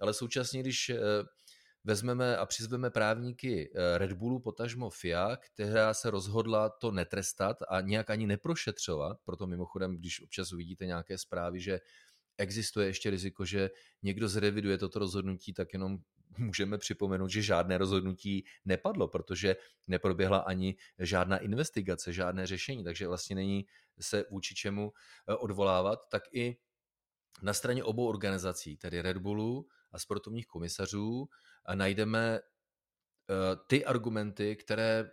Ale 0.00 0.14
současně, 0.14 0.60
když 0.60 0.92
vezmeme 1.84 2.36
a 2.36 2.46
přizveme 2.46 2.90
právníky 2.90 3.70
Red 3.96 4.12
Bullu, 4.12 4.40
potažmo 4.40 4.90
FIA, 4.90 5.36
která 5.36 5.94
se 5.94 6.10
rozhodla 6.10 6.68
to 6.68 6.90
netrestat 6.90 7.56
a 7.68 7.80
nějak 7.80 8.10
ani 8.10 8.26
neprošetřovat, 8.26 9.18
proto 9.24 9.46
mimochodem, 9.46 9.96
když 9.96 10.22
občas 10.22 10.52
uvidíte 10.52 10.86
nějaké 10.86 11.18
zprávy, 11.18 11.60
že 11.60 11.80
existuje 12.38 12.86
ještě 12.86 13.10
riziko, 13.10 13.44
že 13.44 13.70
někdo 14.02 14.28
zreviduje 14.28 14.78
toto 14.78 14.98
rozhodnutí, 14.98 15.52
tak 15.52 15.72
jenom 15.72 15.98
můžeme 16.38 16.78
připomenout, 16.78 17.28
že 17.28 17.42
žádné 17.42 17.78
rozhodnutí 17.78 18.44
nepadlo, 18.64 19.08
protože 19.08 19.56
neproběhla 19.86 20.38
ani 20.38 20.76
žádná 20.98 21.38
investigace, 21.38 22.12
žádné 22.12 22.46
řešení, 22.46 22.84
takže 22.84 23.08
vlastně 23.08 23.36
není 23.36 23.66
se 24.00 24.24
vůči 24.30 24.54
čemu 24.54 24.92
eh, 25.28 25.34
odvolávat, 25.34 26.08
tak 26.08 26.22
i 26.32 26.56
na 27.42 27.52
straně 27.52 27.84
obou 27.84 28.08
organizací, 28.08 28.76
tedy 28.76 29.02
Red 29.02 29.16
Bullu 29.16 29.66
a 29.92 29.98
sportovních 29.98 30.46
komisařů, 30.46 31.28
najdeme 31.74 32.38
eh, 32.38 33.56
ty 33.66 33.84
argumenty, 33.84 34.56
které 34.56 35.10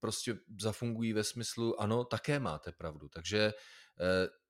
prostě 0.00 0.38
zafungují 0.60 1.12
ve 1.12 1.24
smyslu, 1.24 1.80
ano, 1.80 2.04
také 2.04 2.38
máte 2.38 2.72
pravdu. 2.72 3.08
Takže 3.08 3.52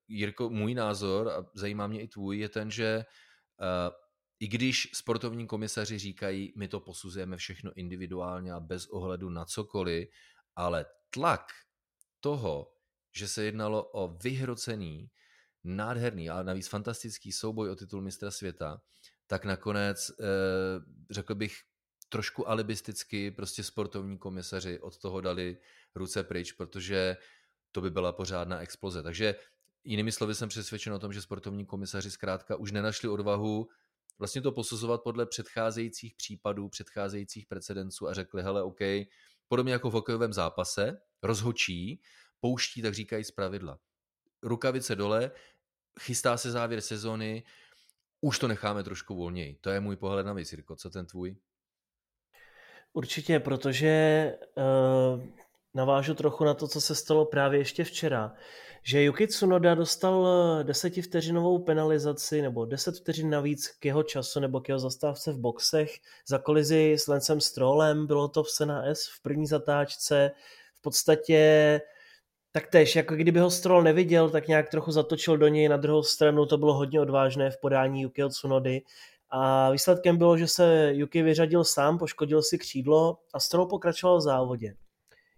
Jirko, 0.07 0.49
můj 0.49 0.73
názor, 0.73 1.29
a 1.29 1.45
zajímá 1.55 1.87
mě 1.87 2.01
i 2.01 2.07
tvůj, 2.07 2.39
je 2.39 2.49
ten, 2.49 2.71
že 2.71 3.05
i 4.39 4.47
když 4.47 4.89
sportovní 4.93 5.47
komisaři 5.47 5.99
říkají, 5.99 6.53
my 6.57 6.67
to 6.67 6.79
posuzujeme 6.79 7.37
všechno 7.37 7.73
individuálně 7.73 8.53
a 8.53 8.59
bez 8.59 8.87
ohledu 8.87 9.29
na 9.29 9.45
cokoliv, 9.45 10.09
ale 10.55 10.85
tlak 11.09 11.45
toho, 12.19 12.73
že 13.15 13.27
se 13.27 13.43
jednalo 13.43 13.83
o 13.83 14.17
vyhrocený, 14.17 15.09
nádherný 15.63 16.29
a 16.29 16.43
navíc 16.43 16.67
fantastický 16.67 17.31
souboj 17.31 17.69
o 17.69 17.75
titul 17.75 18.01
mistra 18.01 18.31
světa, 18.31 18.81
tak 19.31 19.45
nakonec, 19.45 20.11
eh, 20.19 20.23
řekl 21.09 21.35
bych, 21.35 21.55
trošku 22.09 22.49
alibisticky 22.49 23.31
prostě 23.31 23.63
sportovní 23.63 24.17
komisaři 24.17 24.79
od 24.79 24.97
toho 24.97 25.21
dali 25.21 25.57
ruce 25.95 26.23
pryč, 26.23 26.51
protože 26.51 27.17
to 27.71 27.81
by 27.81 27.89
byla 27.89 28.11
pořádná 28.11 28.59
exploze. 28.59 29.03
Takže 29.03 29.35
jinými 29.83 30.11
slovy 30.11 30.35
jsem 30.35 30.49
přesvědčen 30.49 30.93
o 30.93 30.99
tom, 30.99 31.13
že 31.13 31.21
sportovní 31.21 31.65
komisaři 31.65 32.11
zkrátka 32.11 32.55
už 32.55 32.71
nenašli 32.71 33.09
odvahu 33.09 33.67
vlastně 34.19 34.41
to 34.41 34.51
posuzovat 34.51 35.03
podle 35.03 35.25
předcházejících 35.25 36.15
případů, 36.15 36.69
předcházejících 36.69 37.45
precedenců 37.47 38.07
a 38.07 38.13
řekli, 38.13 38.43
hele, 38.43 38.63
OK, 38.63 38.79
podobně 39.47 39.73
jako 39.73 39.89
v 39.89 39.93
hokejovém 39.93 40.33
zápase, 40.33 41.01
rozhočí, 41.23 42.01
pouští, 42.39 42.81
tak 42.81 42.93
říkají 42.93 43.23
z 43.23 43.31
pravidla. 43.31 43.79
Rukavice 44.43 44.95
dole, 44.95 45.31
chystá 45.99 46.37
se 46.37 46.51
závěr 46.51 46.81
sezony, 46.81 47.43
už 48.21 48.39
to 48.39 48.47
necháme 48.47 48.83
trošku 48.83 49.15
volněji. 49.15 49.57
To 49.61 49.69
je 49.69 49.79
můj 49.79 49.95
pohled 49.95 50.25
na 50.25 50.33
věc. 50.33 50.53
Co 50.75 50.89
ten 50.89 51.05
tvůj? 51.05 51.35
Určitě, 52.93 53.39
protože 53.39 54.33
uh, 54.57 55.23
navážu 55.73 56.13
trochu 56.13 56.43
na 56.43 56.53
to, 56.53 56.67
co 56.67 56.81
se 56.81 56.95
stalo 56.95 57.25
právě 57.25 57.59
ještě 57.59 57.83
včera, 57.83 58.33
že 58.83 59.03
Yuki 59.03 59.27
Tsunoda 59.27 59.75
dostal 59.75 60.27
eh, 60.27 60.63
desetivteřinovou 60.63 61.59
penalizaci 61.59 62.41
nebo 62.41 62.65
deset 62.65 62.95
vteřin 62.97 63.29
navíc 63.29 63.67
k 63.67 63.85
jeho 63.85 64.03
času 64.03 64.39
nebo 64.39 64.61
k 64.61 64.69
jeho 64.69 64.79
zastávce 64.79 65.31
v 65.31 65.37
boxech 65.37 65.91
za 66.27 66.37
kolizi 66.37 66.93
s 66.93 67.07
Lencem 67.07 67.41
Strollem, 67.41 68.07
bylo 68.07 68.27
to 68.27 68.43
v 68.43 68.49
Sena 68.49 68.83
S 68.85 69.07
v 69.07 69.21
první 69.21 69.47
zatáčce, 69.47 70.31
v 70.75 70.81
podstatě 70.81 71.81
tak 72.51 72.67
tež, 72.67 72.95
jako 72.95 73.15
kdyby 73.15 73.39
ho 73.39 73.51
Stroll 73.51 73.83
neviděl, 73.83 74.29
tak 74.29 74.47
nějak 74.47 74.69
trochu 74.69 74.91
zatočil 74.91 75.37
do 75.37 75.47
něj, 75.47 75.69
na 75.69 75.77
druhou 75.77 76.03
stranu 76.03 76.45
to 76.45 76.57
bylo 76.57 76.73
hodně 76.73 77.01
odvážné 77.01 77.51
v 77.51 77.59
podání 77.61 78.01
Yukiho 78.01 78.29
Tsunody 78.29 78.81
a 79.29 79.71
výsledkem 79.71 80.17
bylo, 80.17 80.37
že 80.37 80.47
se 80.47 80.91
Yuki 80.93 81.21
vyřadil 81.21 81.63
sám, 81.63 81.97
poškodil 81.97 82.41
si 82.41 82.57
křídlo 82.57 83.17
a 83.33 83.39
Stroll 83.39 83.65
pokračoval 83.65 84.17
v 84.17 84.21
závodě. 84.21 84.75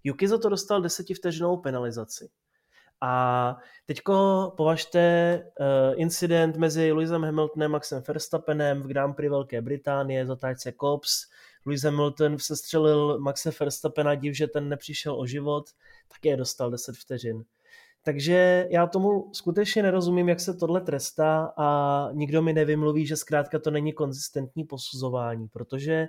Yuki 0.04 0.28
za 0.28 0.38
to 0.38 0.50
dostal 0.50 0.82
desetivteřinovou 0.82 1.58
penalizaci. 1.58 2.30
A 3.02 3.58
teďko 3.86 4.54
považte 4.58 5.44
uh, 5.60 5.66
incident 6.02 6.58
mezi 6.58 6.92
Lewisem 6.92 7.24
Hamiltonem 7.24 7.72
a 7.72 7.78
Maxem 7.78 8.04
Verstappenem 8.08 8.82
v 8.82 8.88
Grand 8.88 9.16
Prix 9.16 9.30
Velké 9.30 9.62
Británie, 9.62 10.26
zatáčce 10.26 10.74
Cops. 10.82 11.26
Lewis 11.66 11.84
Hamilton 11.84 12.40
sestřelil 12.40 13.20
Maxe 13.20 13.52
Verstappena 13.60 14.16
div, 14.16 14.36
že 14.36 14.48
ten 14.48 14.70
nepřišel 14.70 15.20
o 15.20 15.26
život, 15.26 15.70
také 16.08 16.38
dostal 16.38 16.72
10 16.72 16.96
vteřin. 16.96 17.44
Takže 18.06 18.68
já 18.70 18.88
tomu 18.88 19.30
skutečně 19.34 19.84
nerozumím, 19.84 20.30
jak 20.30 20.40
se 20.40 20.54
tohle 20.54 20.82
trestá 20.82 21.54
a 21.58 22.10
nikdo 22.14 22.42
mi 22.42 22.54
nevymluví, 22.54 23.06
že 23.08 23.16
zkrátka 23.16 23.60
to 23.60 23.72
není 23.72 23.94
konzistentní 23.94 24.64
posuzování, 24.64 25.48
protože 25.48 26.08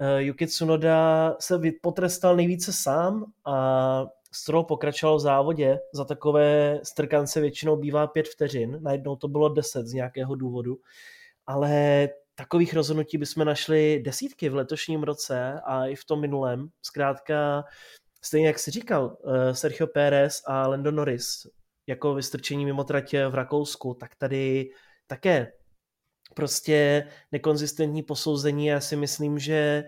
uh, 0.00 0.18
Yuki 0.18 0.46
Tsunoda 0.46 1.36
se 1.40 1.60
potrestal 1.82 2.36
nejvíce 2.36 2.72
sám 2.72 3.32
a 3.44 4.06
Stroll 4.32 4.64
pokračoval 4.64 5.16
v 5.16 5.20
závodě, 5.20 5.78
za 5.92 6.04
takové 6.04 6.80
strkance 6.82 7.40
většinou 7.40 7.76
bývá 7.76 8.06
pět 8.06 8.28
vteřin, 8.28 8.78
najednou 8.82 9.16
to 9.16 9.28
bylo 9.28 9.48
deset 9.48 9.86
z 9.86 9.92
nějakého 9.92 10.34
důvodu, 10.34 10.78
ale 11.46 12.08
takových 12.38 12.74
rozhodnutí 12.74 13.18
bychom 13.18 13.44
našli 13.44 14.02
desítky 14.04 14.48
v 14.48 14.54
letošním 14.54 15.02
roce 15.02 15.60
a 15.64 15.86
i 15.86 15.94
v 15.96 16.04
tom 16.04 16.20
minulém. 16.20 16.68
Zkrátka, 16.82 17.64
stejně 18.22 18.46
jak 18.46 18.58
si 18.58 18.70
říkal, 18.70 19.16
eh, 19.26 19.54
Sergio 19.54 19.86
Pérez 19.86 20.42
a 20.46 20.66
Lando 20.66 20.90
Norris 20.90 21.46
jako 21.86 22.14
vystrčení 22.14 22.64
mimo 22.64 22.84
tratě 22.84 23.28
v 23.28 23.34
Rakousku, 23.34 23.94
tak 23.94 24.14
tady 24.14 24.70
také 25.06 25.52
prostě 26.34 27.08
nekonzistentní 27.32 28.02
posouzení. 28.02 28.66
Já 28.66 28.80
si 28.80 28.96
myslím, 28.96 29.38
že 29.38 29.84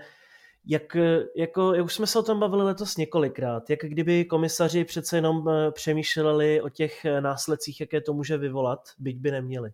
jak, 0.66 0.96
jako, 1.36 1.74
jak 1.74 1.84
už 1.84 1.94
jsme 1.94 2.06
se 2.06 2.18
o 2.18 2.22
tom 2.22 2.40
bavili 2.40 2.62
letos 2.62 2.96
několikrát, 2.96 3.70
jak 3.70 3.80
kdyby 3.80 4.24
komisaři 4.24 4.84
přece 4.84 5.16
jenom 5.16 5.48
eh, 5.48 5.72
přemýšleli 5.72 6.60
o 6.60 6.68
těch 6.68 7.04
eh, 7.04 7.20
následcích, 7.20 7.80
jaké 7.80 8.00
to 8.00 8.12
může 8.12 8.38
vyvolat, 8.38 8.80
byť 8.98 9.16
by 9.18 9.30
neměli. 9.30 9.72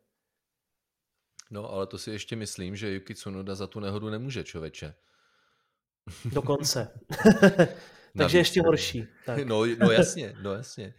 No, 1.50 1.70
ale 1.70 1.86
to 1.86 1.98
si 1.98 2.10
ještě 2.10 2.36
myslím, 2.36 2.76
že 2.76 2.94
Yuki 2.94 3.14
Tsunoda 3.14 3.54
za 3.54 3.66
tu 3.66 3.80
nehodu 3.80 4.10
nemůže, 4.10 4.44
čověče. 4.44 4.94
Dokonce. 6.24 7.00
Takže 8.18 8.38
ještě 8.38 8.62
horší. 8.62 9.06
Tak. 9.26 9.44
No, 9.44 9.64
no 9.78 9.90
jasně, 9.90 10.36
no 10.42 10.52
jasně. 10.52 10.94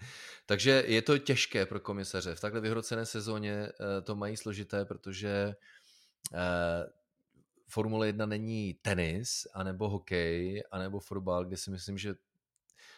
Takže 0.45 0.83
je 0.87 1.01
to 1.01 1.17
těžké 1.17 1.65
pro 1.65 1.79
komisaře. 1.79 2.35
V 2.35 2.39
takhle 2.39 2.61
vyhrocené 2.61 3.05
sezóně 3.05 3.51
eh, 3.51 4.01
to 4.01 4.15
mají 4.15 4.37
složité, 4.37 4.85
protože 4.85 5.55
Formule 7.67 8.07
1 8.07 8.25
není 8.25 8.73
tenis, 8.73 9.47
anebo 9.53 9.89
hokej, 9.89 10.63
anebo 10.71 10.99
fotbal, 10.99 11.45
kde 11.45 11.57
si 11.57 11.71
myslím, 11.71 11.97
že 11.97 12.15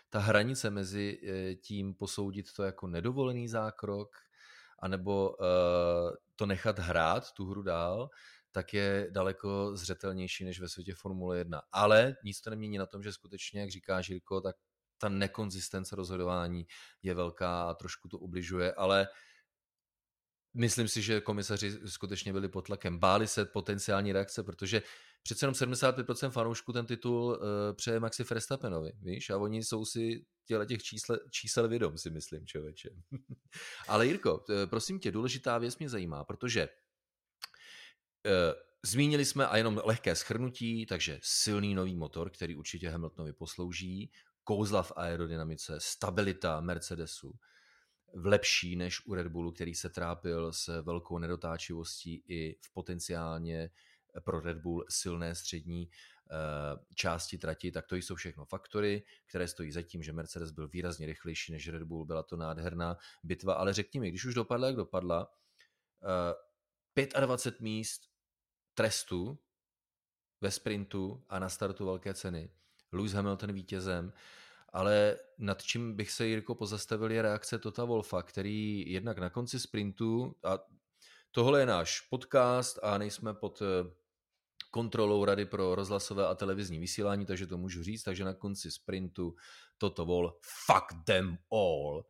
ta 0.09 0.19
hranice 0.19 0.69
mezi 0.69 1.19
eh, 1.23 1.55
tím 1.55 1.93
posoudit 1.93 2.53
to 2.53 2.63
jako 2.63 2.87
nedovolený 2.87 3.47
zákrok, 3.47 4.17
anebo 4.79 5.35
to 6.39 6.45
nechat 6.45 6.79
hrát 6.79 7.31
tu 7.31 7.45
hru 7.45 7.61
dál, 7.61 8.09
tak 8.51 8.73
je 8.73 9.07
daleko 9.11 9.77
zřetelnější 9.77 10.45
než 10.45 10.59
ve 10.59 10.69
světě 10.69 10.93
Formule 10.95 11.37
1. 11.37 11.61
Ale 11.71 12.15
nic 12.23 12.41
to 12.41 12.49
nemění 12.49 12.77
na 12.77 12.85
tom, 12.85 13.03
že 13.03 13.13
skutečně, 13.13 13.61
jak 13.61 13.69
říká 13.69 14.01
Žirko, 14.01 14.41
tak 14.41 14.55
ta 14.97 15.09
nekonzistence 15.09 15.95
rozhodování 15.95 16.65
je 17.03 17.13
velká 17.13 17.69
a 17.69 17.73
trošku 17.73 18.07
to 18.07 18.17
ubližuje, 18.17 18.73
ale 18.73 19.07
Myslím 20.53 20.87
si, 20.87 21.01
že 21.01 21.21
komisaři 21.21 21.71
skutečně 21.85 22.33
byli 22.33 22.49
pod 22.49 22.65
tlakem. 22.65 22.99
Báli 22.99 23.27
se 23.27 23.45
potenciální 23.45 24.11
reakce, 24.11 24.43
protože 24.43 24.81
přece 25.23 25.45
jenom 25.45 25.53
75% 25.53 26.29
fanoušků 26.29 26.73
ten 26.73 26.85
titul 26.85 27.25
uh, 27.25 27.37
přeje 27.75 27.99
Maxi 27.99 28.23
Verstappenovi, 28.23 28.91
víš? 29.01 29.29
A 29.29 29.37
oni 29.37 29.63
jsou 29.63 29.85
si 29.85 30.25
těle 30.49 30.65
těch 30.65 30.83
čísle, 30.83 31.19
čísel 31.31 31.67
vědom, 31.67 31.97
si 31.97 32.09
myslím, 32.09 32.45
člověče. 32.45 32.89
Ale 33.87 34.07
Jirko, 34.07 34.45
eh, 34.49 34.67
prosím 34.67 34.99
tě, 34.99 35.11
důležitá 35.11 35.57
věc 35.57 35.77
mě 35.77 35.89
zajímá, 35.89 36.23
protože 36.23 36.69
uh, 38.25 38.33
zmínili 38.83 39.25
jsme 39.25 39.47
a 39.47 39.57
jenom 39.57 39.81
lehké 39.85 40.15
schrnutí, 40.15 40.85
takže 40.85 41.19
silný 41.23 41.75
nový 41.75 41.95
motor, 41.95 42.29
který 42.29 42.55
určitě 42.55 42.89
Hamiltonovi 42.89 43.33
poslouží, 43.33 44.11
kouzla 44.43 44.83
v 44.83 44.91
aerodynamice, 44.95 45.77
stabilita 45.77 46.61
Mercedesu, 46.61 47.33
v 48.13 48.25
lepší 48.25 48.75
než 48.75 49.05
u 49.05 49.13
Red 49.13 49.27
Bullu, 49.27 49.51
který 49.51 49.75
se 49.75 49.89
trápil 49.89 50.53
s 50.53 50.81
velkou 50.81 51.17
nedotáčivostí 51.17 52.23
i 52.27 52.57
v 52.61 52.73
potenciálně 52.73 53.69
pro 54.23 54.39
Red 54.39 54.57
Bull 54.57 54.85
silné 54.89 55.35
střední 55.35 55.89
eh, 55.89 56.18
části 56.95 57.37
trati, 57.37 57.71
tak 57.71 57.87
to 57.87 57.95
jsou 57.95 58.15
všechno 58.15 58.45
faktory, 58.45 59.03
které 59.25 59.47
stojí 59.47 59.71
za 59.71 59.81
tím, 59.81 60.03
že 60.03 60.13
Mercedes 60.13 60.51
byl 60.51 60.67
výrazně 60.67 61.05
rychlejší 61.05 61.51
než 61.51 61.67
Red 61.67 61.83
Bull, 61.83 62.05
byla 62.05 62.23
to 62.23 62.37
nádherná 62.37 62.97
bitva, 63.23 63.53
ale 63.53 63.73
řekni 63.73 63.99
mi, 63.99 64.09
když 64.09 64.25
už 64.25 64.33
dopadla, 64.33 64.67
jak 64.67 64.75
dopadla, 64.75 65.27
25 66.95 67.55
eh, 67.59 67.63
míst 67.63 68.01
trestu 68.73 69.39
ve 70.41 70.51
sprintu 70.51 71.25
a 71.29 71.39
na 71.39 71.49
startu 71.49 71.85
velké 71.85 72.13
ceny, 72.13 72.51
Lewis 72.91 73.13
Hamilton 73.13 73.51
vítězem, 73.51 74.13
ale 74.73 75.17
nad 75.37 75.63
čím 75.63 75.95
bych 75.95 76.11
se, 76.11 76.27
Jirko, 76.27 76.55
pozastavil 76.55 77.11
je 77.11 77.21
reakce 77.21 77.59
Tota 77.59 77.85
Wolfa, 77.85 78.21
který 78.23 78.91
jednak 78.91 79.17
na 79.17 79.29
konci 79.29 79.59
sprintu, 79.59 80.35
a 80.43 80.59
tohle 81.31 81.59
je 81.59 81.65
náš 81.65 82.01
podcast 82.01 82.79
a 82.83 82.97
nejsme 82.97 83.33
pod 83.33 83.61
eh, 83.61 83.98
kontrolou 84.71 85.25
Rady 85.25 85.45
pro 85.45 85.75
rozhlasové 85.75 86.27
a 86.27 86.35
televizní 86.35 86.79
vysílání, 86.79 87.25
takže 87.25 87.47
to 87.47 87.57
můžu 87.57 87.83
říct, 87.83 88.03
takže 88.03 88.25
na 88.25 88.33
konci 88.33 88.71
sprintu 88.71 89.35
Toto 89.77 90.05
Vol 90.05 90.37
fuck 90.41 91.05
them 91.05 91.37
all. 91.51 92.05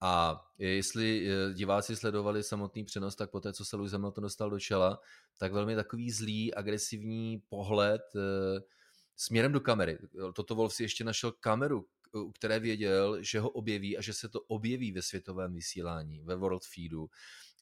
A 0.00 0.44
jestli 0.58 1.28
eh, 1.28 1.54
diváci 1.54 1.96
sledovali 1.96 2.42
samotný 2.42 2.84
přenos, 2.84 3.16
tak 3.16 3.30
poté, 3.30 3.52
co 3.52 3.64
se 3.64 3.76
Lewis 3.76 3.92
Hamilton 3.92 4.22
dostal 4.22 4.50
do 4.50 4.60
čela, 4.60 5.00
tak 5.38 5.52
velmi 5.52 5.74
takový 5.74 6.10
zlý, 6.10 6.54
agresivní 6.54 7.42
pohled 7.48 8.02
eh, 8.16 8.60
směrem 9.16 9.52
do 9.52 9.60
kamery. 9.60 9.98
Toto 10.34 10.54
Wolf 10.54 10.74
si 10.74 10.82
ještě 10.82 11.04
našel 11.04 11.32
kameru, 11.32 11.86
u 12.14 12.32
které 12.32 12.60
věděl, 12.60 13.22
že 13.22 13.40
ho 13.40 13.50
objeví 13.50 13.98
a 13.98 14.02
že 14.02 14.12
se 14.12 14.28
to 14.28 14.40
objeví 14.40 14.92
ve 14.92 15.02
světovém 15.02 15.54
vysílání, 15.54 16.20
ve 16.20 16.36
World 16.36 16.62
Feedu. 16.74 17.10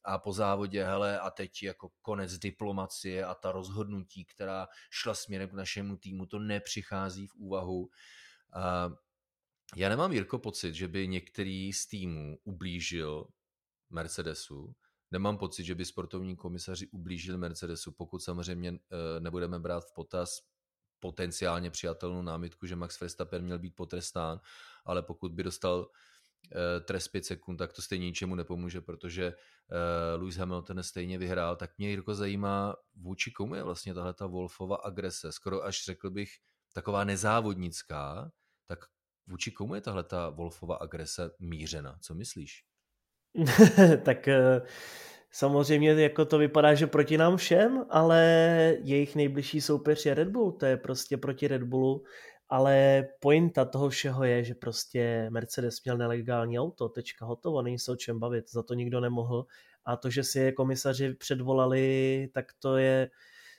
A 0.04 0.18
po 0.18 0.32
závodě, 0.32 0.84
hele, 0.84 1.20
a 1.20 1.30
teď 1.30 1.62
jako 1.62 1.90
konec 2.02 2.38
diplomacie 2.38 3.24
a 3.24 3.34
ta 3.34 3.52
rozhodnutí, 3.52 4.24
která 4.24 4.68
šla 4.90 5.14
směrem 5.14 5.48
k 5.48 5.52
našemu 5.52 5.96
týmu, 5.96 6.26
to 6.26 6.38
nepřichází 6.38 7.26
v 7.26 7.34
úvahu. 7.34 7.90
A 8.52 8.90
já 9.76 9.88
nemám, 9.88 10.12
Jirko, 10.12 10.38
pocit, 10.38 10.74
že 10.74 10.88
by 10.88 11.08
některý 11.08 11.72
z 11.72 11.86
týmů 11.86 12.38
ublížil 12.44 13.26
Mercedesu. 13.90 14.74
Nemám 15.10 15.38
pocit, 15.38 15.64
že 15.64 15.74
by 15.74 15.84
sportovní 15.84 16.36
komisaři 16.36 16.88
ublížili 16.88 17.38
Mercedesu, 17.38 17.92
pokud 17.92 18.18
samozřejmě 18.18 18.68
eh, 18.70 19.20
nebudeme 19.20 19.58
brát 19.58 19.84
v 19.84 19.94
potaz 19.94 20.40
potenciálně 21.00 21.70
přijatelnou 21.70 22.22
námitku, 22.22 22.66
že 22.66 22.76
Max 22.76 23.00
Verstappen 23.00 23.42
měl 23.42 23.58
být 23.58 23.76
potrestán, 23.76 24.40
ale 24.84 25.02
pokud 25.02 25.32
by 25.32 25.42
dostal 25.42 25.90
trest 26.84 27.08
5 27.08 27.24
sekund, 27.24 27.56
tak 27.56 27.72
to 27.72 27.82
stejně 27.82 28.06
ničemu 28.06 28.34
nepomůže, 28.34 28.80
protože 28.80 29.26
eh, 29.26 30.16
Lewis 30.16 30.36
Hamilton 30.36 30.82
stejně 30.82 31.18
vyhrál. 31.18 31.56
Tak 31.56 31.78
mě 31.78 31.88
Jirko 31.88 32.14
zajímá, 32.14 32.76
vůči 32.94 33.30
komu 33.30 33.54
je 33.54 33.62
vlastně 33.62 33.94
tahle 33.94 34.14
ta 34.14 34.26
Wolfova 34.26 34.76
agrese, 34.76 35.32
skoro 35.32 35.64
až 35.64 35.84
řekl 35.84 36.10
bych 36.10 36.30
taková 36.74 37.04
nezávodnická, 37.04 38.30
tak 38.66 38.78
vůči 39.26 39.50
komu 39.50 39.74
je 39.74 39.80
tahle 39.80 40.04
ta 40.04 40.28
Wolfova 40.28 40.76
agrese 40.76 41.30
mířena? 41.38 41.98
Co 42.02 42.14
myslíš? 42.14 42.64
tak 44.04 44.28
eh, 44.28 44.62
samozřejmě 45.32 45.90
jako 45.90 46.24
to 46.24 46.38
vypadá, 46.38 46.74
že 46.74 46.86
proti 46.86 47.18
nám 47.18 47.36
všem, 47.36 47.84
ale 47.90 48.20
jejich 48.82 49.16
nejbližší 49.16 49.60
soupeř 49.60 50.06
je 50.06 50.14
Red 50.14 50.28
Bull, 50.28 50.52
to 50.52 50.66
je 50.66 50.76
prostě 50.76 51.16
proti 51.16 51.48
Red 51.48 51.62
Bullu, 51.62 52.04
ale 52.50 53.04
pointa 53.20 53.64
toho 53.64 53.88
všeho 53.88 54.24
je, 54.24 54.44
že 54.44 54.54
prostě 54.54 55.26
Mercedes 55.30 55.84
měl 55.84 55.96
nelegální 55.96 56.58
auto, 56.58 56.88
tečka 56.88 57.26
hotovo, 57.26 57.62
není 57.62 57.78
se 57.78 57.92
o 57.92 57.96
čem 57.96 58.18
bavit, 58.18 58.50
za 58.50 58.62
to 58.62 58.74
nikdo 58.74 59.00
nemohl 59.00 59.46
a 59.84 59.96
to, 59.96 60.10
že 60.10 60.24
si 60.24 60.38
je 60.38 60.52
komisaři 60.52 61.14
předvolali, 61.14 62.28
tak 62.32 62.46
to 62.58 62.76
je 62.76 63.10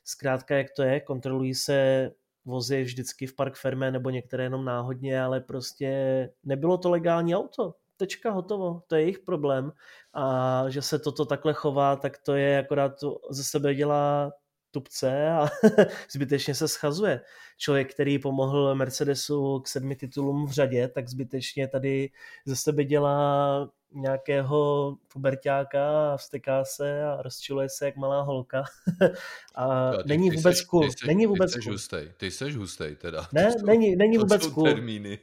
zkrátka 0.04 0.56
jak 0.56 0.68
to 0.76 0.84
je, 0.84 1.00
kontrolují 1.00 1.56
se 1.56 2.12
vozy 2.46 2.84
vždycky 2.84 3.28
v 3.28 3.36
Park 3.36 3.56
Ferme 3.56 3.92
nebo 3.92 4.10
některé 4.10 4.44
jenom 4.44 4.66
náhodně, 4.66 5.22
ale 5.22 5.42
prostě 5.42 6.30
nebylo 6.44 6.78
to 6.78 6.90
legální 6.90 7.36
auto. 7.36 7.76
Tečka, 7.98 8.32
hotovo. 8.32 8.84
To 8.88 8.96
je 8.96 9.02
jejich 9.02 9.20
problém. 9.20 9.72
A 10.14 10.66
že 10.70 10.82
se 10.82 11.00
toto 11.00 11.26
takhle 11.26 11.54
chová, 11.54 11.96
tak 11.96 12.18
to 12.18 12.36
je 12.36 12.60
akorát 12.60 12.92
ze 13.30 13.44
sebe 13.44 13.76
dělá 13.76 14.32
tupce 14.72 15.30
a 15.30 15.48
zbytečně 16.12 16.56
se 16.56 16.68
schazuje. 16.68 17.22
Člověk, 17.58 17.94
který 17.94 18.20
pomohl 18.20 18.76
Mercedesu 18.76 19.60
k 19.60 19.68
sedmi 19.68 19.96
titulům 19.96 20.46
v 20.46 20.52
řadě, 20.52 20.88
tak 20.88 21.10
zbytečně 21.10 21.68
tady 21.68 22.10
ze 22.46 22.56
sebe 22.56 22.84
dělá 22.84 23.70
nějakého 23.94 24.96
pubertáka 25.14 26.14
a 26.14 26.18
vsteká 26.18 26.66
se 26.66 27.04
a 27.04 27.22
rozčiluje 27.22 27.70
se 27.70 27.86
jak 27.86 27.96
malá 27.96 28.22
holka. 28.22 28.64
a 29.56 29.92
ty, 29.92 29.98
není, 30.06 30.30
ty 30.30 30.36
vůbec 30.36 30.58
seš, 30.58 30.66
cool. 30.66 30.84
Ty 30.84 30.92
seš, 30.92 31.08
není 31.08 31.26
vůbec 31.26 31.52
ty 31.52 31.54
seš 31.54 31.64
cool. 31.64 31.74
Hustej. 31.74 32.12
Ty 32.18 32.32
seš 32.32 32.56
hustej 32.56 32.96
teda. 32.96 33.28
Ne, 33.34 33.54
to 33.60 33.66
není, 33.66 33.96
není 33.96 34.18
to 34.18 34.22
vůbec 34.22 34.48
cool. 34.48 34.64
termíny. 34.64 35.20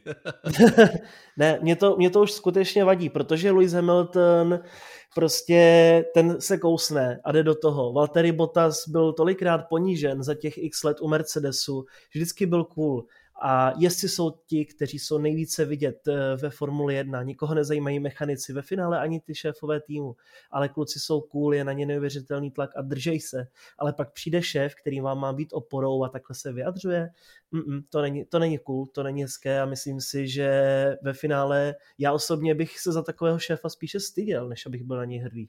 ne, 1.37 1.59
mě 1.63 1.77
to, 1.77 1.97
mě 1.97 2.11
to 2.11 2.23
už 2.23 2.33
skutečně 2.33 2.85
vadí, 2.85 3.09
protože 3.09 3.51
Lewis 3.51 3.73
Hamilton 3.73 4.61
prostě 5.19 6.05
ten 6.15 6.41
se 6.41 6.59
kousne 6.59 7.21
a 7.25 7.33
jde 7.33 7.43
do 7.43 7.55
toho. 7.55 7.93
Valtteri 7.93 8.33
Bottas 8.33 8.89
byl 8.89 9.13
tolikrát 9.13 9.59
ponížen 9.59 10.23
za 10.23 10.35
těch 10.35 10.59
x 10.59 10.85
let 10.85 11.01
u 11.01 11.09
Mercedesu, 11.09 11.85
vždycky 12.15 12.47
byl 12.47 12.65
cool. 12.65 13.05
A 13.41 13.73
jestli 13.79 14.09
jsou 14.09 14.31
ti, 14.47 14.65
kteří 14.65 14.99
jsou 14.99 15.19
nejvíce 15.19 15.65
vidět 15.65 16.09
eh, 16.09 16.37
ve 16.37 16.51
Formuli 16.51 16.95
1, 16.95 17.23
nikoho 17.23 17.55
nezajímají 17.55 18.01
mechanici 18.01 18.53
ve 18.53 18.63
finále 18.63 18.99
ani 18.99 19.21
ty 19.21 19.35
šéfové 19.35 19.81
týmu, 19.81 20.17
ale 20.51 20.69
kluci 20.69 21.01
jsou 21.01 21.21
cool, 21.21 21.55
je 21.55 21.65
na 21.65 21.73
ně 21.73 21.87
neuvěřitelný 21.87 22.51
tlak 22.51 22.71
a 22.77 22.83
držej 22.83 23.21
se. 23.21 23.47
Ale 23.79 23.93
pak 23.93 24.13
přijde 24.13 24.43
šéf, 24.43 24.75
který 24.75 25.01
vám 25.01 25.19
má 25.19 25.33
být 25.33 25.53
oporou 25.53 26.05
a 26.05 26.09
takhle 26.09 26.37
se 26.37 26.53
vyjadřuje. 26.53 27.11
Mm-mm, 27.53 27.83
to, 27.91 28.03
není, 28.03 28.25
to 28.25 28.39
není 28.39 28.59
cool, 28.59 28.87
to 28.87 29.03
není 29.03 29.23
hezké 29.23 29.61
a 29.61 29.67
myslím 29.67 30.01
si, 30.01 30.29
že 30.29 30.51
ve 31.03 31.13
finále 31.13 31.75
já 31.99 32.13
osobně 32.13 32.55
bych 32.55 32.79
se 32.79 32.93
za 32.93 33.03
takového 33.03 33.39
šéfa 33.39 33.69
spíše 33.69 34.01
styděl, 34.01 34.49
než 34.49 34.67
abych 34.67 34.83
byl 34.83 34.97
na 34.97 35.05
něj 35.05 35.19
hrdý. 35.19 35.49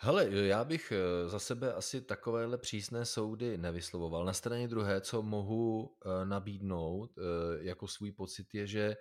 Hele, 0.00 0.28
já 0.30 0.64
bych 0.64 0.92
eh, 0.92 1.28
za 1.28 1.38
sebe 1.38 1.72
asi 1.74 2.00
takovéhle 2.00 2.58
přísné 2.58 3.04
soudy 3.04 3.58
nevyslovoval. 3.58 4.24
Na 4.24 4.32
straně 4.32 4.68
druhé, 4.68 5.00
co 5.00 5.22
mohu 5.22 5.96
eh, 6.04 6.24
nabídnout 6.24 7.18
eh, 7.18 7.22
jako 7.60 7.88
svůj 7.88 8.12
pocit, 8.12 8.54
je, 8.54 8.66
že 8.66 8.96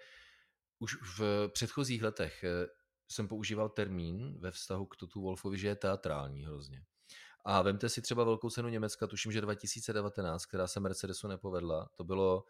už 0.79 0.97
v 1.17 1.49
předchozích 1.53 2.03
letech 2.03 2.45
jsem 3.07 3.27
používal 3.27 3.69
termín 3.69 4.39
ve 4.39 4.51
vztahu 4.51 4.85
k 4.85 4.95
Totu 4.95 5.21
Wolfovi, 5.21 5.57
že 5.57 5.67
je 5.67 5.75
teatrální 5.75 6.45
hrozně. 6.45 6.83
A 7.45 7.61
vemte 7.61 7.89
si 7.89 8.01
třeba 8.01 8.23
velkou 8.23 8.49
cenu 8.49 8.69
Německa, 8.69 9.07
tuším, 9.07 9.31
že 9.31 9.41
2019, 9.41 10.45
která 10.45 10.67
se 10.67 10.79
Mercedesu 10.79 11.27
nepovedla, 11.27 11.89
to 11.95 12.03
bylo 12.03 12.43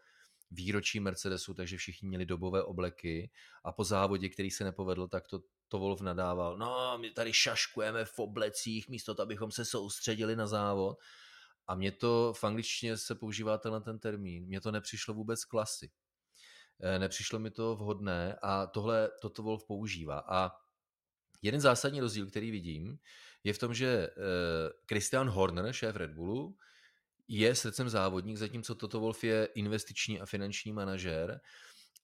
výročí 0.50 1.00
Mercedesu, 1.00 1.54
takže 1.54 1.76
všichni 1.76 2.08
měli 2.08 2.26
dobové 2.26 2.62
obleky 2.62 3.30
a 3.64 3.72
po 3.72 3.84
závodě, 3.84 4.28
který 4.28 4.50
se 4.50 4.64
nepovedl, 4.64 5.08
tak 5.08 5.28
to, 5.28 5.40
to 5.68 5.78
Wolf 5.78 6.00
nadával. 6.00 6.58
No, 6.58 6.98
my 7.00 7.10
tady 7.10 7.32
šaškujeme 7.32 8.04
v 8.04 8.18
oblecích, 8.18 8.88
místo 8.88 9.14
to, 9.14 9.22
abychom 9.22 9.50
se 9.50 9.64
soustředili 9.64 10.36
na 10.36 10.46
závod. 10.46 10.98
A 11.66 11.74
mě 11.74 11.92
to, 11.92 12.32
v 12.36 12.44
angličtině 12.44 12.96
se 12.96 13.14
používá 13.14 13.58
tenhle 13.58 13.80
ten 13.80 13.98
termín, 13.98 14.46
mně 14.46 14.60
to 14.60 14.72
nepřišlo 14.72 15.14
vůbec 15.14 15.44
klasy. 15.44 15.90
Eh, 16.80 16.98
nepřišlo 16.98 17.38
mi 17.38 17.50
to 17.50 17.76
vhodné 17.76 18.38
a 18.42 18.66
tohle 18.66 19.10
toto 19.22 19.42
Wolf 19.42 19.64
používá. 19.66 20.18
A 20.28 20.50
jeden 21.42 21.60
zásadní 21.60 22.00
rozdíl, 22.00 22.26
který 22.26 22.50
vidím, 22.50 22.98
je 23.44 23.52
v 23.52 23.58
tom, 23.58 23.74
že 23.74 23.88
eh, 23.88 24.10
Christian 24.88 25.28
Horner, 25.28 25.72
šéf 25.72 25.96
Red 25.96 26.10
Bullu, 26.10 26.56
je 27.28 27.54
srdcem 27.54 27.88
závodník, 27.88 28.36
zatímco 28.36 28.74
Toto 28.74 29.00
Wolf 29.00 29.24
je 29.24 29.48
investiční 29.54 30.20
a 30.20 30.26
finanční 30.26 30.72
manažer 30.72 31.40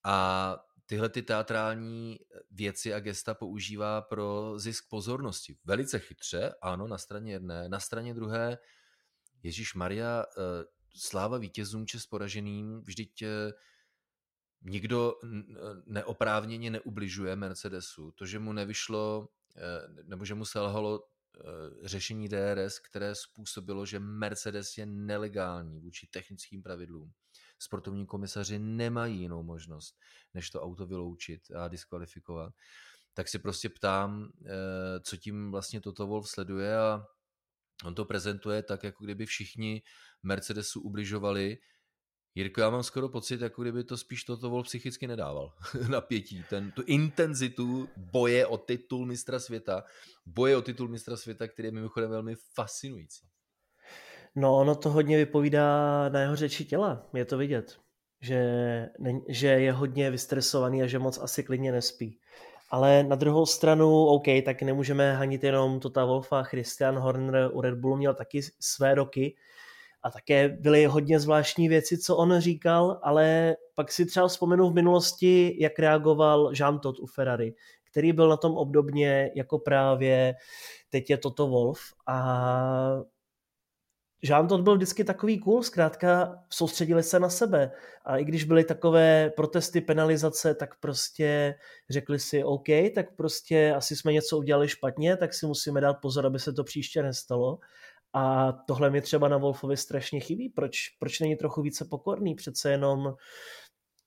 a 0.05 0.57
tyhle 0.87 1.09
ty 1.09 1.23
teatrální 1.23 2.19
věci 2.51 2.95
a 2.95 3.01
gesta 3.01 3.35
používá 3.35 4.01
pro 4.03 4.55
zisk 4.59 4.85
pozornosti. 4.91 5.57
Velice 5.65 5.99
chytře, 5.99 6.55
ano, 6.63 6.89
na 6.89 6.99
straně 6.99 7.33
jedné. 7.33 7.69
Na 7.69 7.81
straně 7.81 8.15
druhé, 8.15 8.59
Ježíš 9.43 9.75
Maria, 9.75 10.25
eh, 10.39 10.65
sláva 10.97 11.39
vítězům 11.39 11.87
či 11.87 11.99
poraženým, 12.11 12.81
vždyť 12.81 13.23
eh, 13.23 13.53
nikdo 14.63 15.15
neoprávněně 15.87 16.71
neubližuje 16.71 17.37
Mercedesu. 17.37 18.11
To, 18.11 18.27
že 18.27 18.39
mu 18.39 18.53
nevyšlo, 18.53 19.29
eh, 19.57 20.03
nebo 20.05 20.25
že 20.25 20.35
mu 20.35 20.45
selhalo 20.45 21.01
Eh, 21.01 21.14
řešení 21.83 22.29
DRS, 22.29 22.79
které 22.79 23.15
způsobilo, 23.15 23.87
že 23.87 24.01
Mercedes 24.01 24.79
je 24.79 24.87
nelegální 24.87 25.81
vůči 25.81 26.07
technickým 26.07 26.63
pravidlům. 26.63 27.13
Sportovní 27.59 28.07
komisaři 28.07 28.59
nemají 28.59 29.21
jinou 29.21 29.43
možnost, 29.43 29.97
než 30.35 30.51
to 30.51 30.63
auto 30.63 30.87
vyloučit 30.87 31.51
a 31.51 31.69
diskvalifikovat. 31.69 32.53
Tak 33.15 33.29
si 33.29 33.39
prostě 33.39 33.69
ptám, 33.69 34.33
eh, 34.47 35.01
co 35.01 35.17
tím 35.17 35.51
vlastně 35.51 35.81
toto 35.81 36.07
Wolf 36.07 36.29
sleduje 36.29 36.77
a 36.77 37.07
on 37.85 37.95
to 37.95 38.05
prezentuje 38.05 38.63
tak, 38.63 38.85
jako 38.85 39.05
kdyby 39.05 39.27
všichni 39.27 39.83
Mercedesu 40.23 40.81
ubližovali, 40.81 41.59
Jirko, 42.37 42.61
já 42.61 42.71
mám 42.71 42.83
skoro 42.83 43.09
pocit, 43.09 43.41
jako 43.41 43.63
kdyby 43.63 43.85
to 43.85 43.97
spíš 43.97 44.25
toto 44.25 44.51
vol 44.51 44.63
psychicky 44.63 45.07
nedával. 45.07 45.53
Napětí, 45.89 46.45
ten, 46.51 46.71
tu 46.71 46.83
intenzitu 46.87 47.89
boje 47.97 48.47
o 48.47 48.59
titul 48.59 49.07
mistra 49.07 49.39
světa, 49.39 49.85
boje 50.27 50.57
o 50.57 50.63
titul 50.63 50.89
mistra 50.89 51.17
světa, 51.17 51.49
který 51.49 51.69
je 51.69 51.73
mimochodem 51.73 52.11
velmi 52.11 52.35
fascinující. 52.55 53.27
No, 54.37 54.57
ono 54.57 54.75
to 54.75 54.91
hodně 54.91 55.17
vypovídá 55.17 56.09
na 56.09 56.21
jeho 56.21 56.37
řeči 56.37 56.65
těla, 56.65 57.07
je 57.15 57.25
to 57.25 57.39
vidět. 57.39 57.79
Že, 58.21 58.41
že 59.29 59.47
je 59.47 59.73
hodně 59.73 60.11
vystresovaný 60.11 60.83
a 60.83 60.87
že 60.87 60.99
moc 60.99 61.19
asi 61.19 61.43
klidně 61.43 61.73
nespí. 61.73 62.19
Ale 62.71 63.03
na 63.03 63.17
druhou 63.17 63.47
stranu, 63.47 64.07
OK, 64.07 64.25
tak 64.45 64.63
nemůžeme 64.63 65.15
hanit 65.15 65.45
jenom 65.45 65.81
Tota 65.81 66.05
Wolfa, 66.05 66.43
Christian 66.43 66.99
Horner 66.99 67.51
u 67.53 67.61
Red 67.61 67.75
Bullu 67.75 67.97
měl 67.97 68.15
taky 68.15 68.41
své 68.61 68.95
roky, 68.95 69.37
a 70.05 70.11
také 70.11 70.49
byly 70.49 70.87
hodně 70.87 71.21
zvláštní 71.21 71.69
věci, 71.69 71.99
co 71.99 72.17
on 72.17 72.41
říkal, 72.41 73.01
ale 73.03 73.57
pak 73.75 73.93
si 73.93 74.07
třeba 74.07 74.29
vzpomenu 74.29 74.71
v 74.71 74.75
minulosti, 74.75 75.57
jak 75.61 75.79
reagoval 75.79 76.53
Jean 76.61 76.79
Todt 76.79 76.99
u 76.99 77.07
Ferrari, 77.07 77.55
který 77.91 78.13
byl 78.13 78.29
na 78.29 78.37
tom 78.37 78.57
obdobně 78.57 79.31
jako 79.35 79.59
právě 79.59 80.35
teď 80.91 81.11
je 81.11 81.17
Toto 81.17 81.49
Wolf 81.49 81.81
a 82.07 83.03
Jean 84.23 84.49
Todt 84.49 84.61
byl 84.61 84.77
vždycky 84.77 85.05
takový 85.05 85.39
cool, 85.39 85.63
zkrátka 85.63 86.39
soustředili 86.51 87.03
se 87.03 87.21
na 87.21 87.29
sebe. 87.29 87.71
A 88.05 88.17
i 88.17 88.25
když 88.25 88.45
byly 88.45 88.65
takové 88.65 89.31
protesty, 89.37 89.81
penalizace, 89.81 90.55
tak 90.55 90.81
prostě 90.81 91.55
řekli 91.91 92.19
si 92.19 92.45
OK, 92.45 92.67
tak 92.95 93.17
prostě 93.17 93.75
asi 93.77 93.97
jsme 93.97 94.13
něco 94.13 94.39
udělali 94.39 94.69
špatně, 94.69 95.17
tak 95.17 95.35
si 95.35 95.47
musíme 95.47 95.81
dát 95.81 95.95
pozor, 95.95 96.27
aby 96.27 96.39
se 96.39 96.53
to 96.53 96.65
příště 96.65 97.03
nestalo 97.03 97.59
a 98.15 98.53
tohle 98.53 98.91
mi 98.91 99.01
třeba 99.01 99.29
na 99.29 99.37
Wolfovi 99.37 99.77
strašně 99.77 100.21
chybí. 100.21 100.49
Proč, 100.49 100.77
proč 100.99 101.21
není 101.21 101.37
trochu 101.37 101.63
více 101.63 101.85
pokorný? 101.85 102.35
Přece 102.35 102.71
jenom 102.71 103.15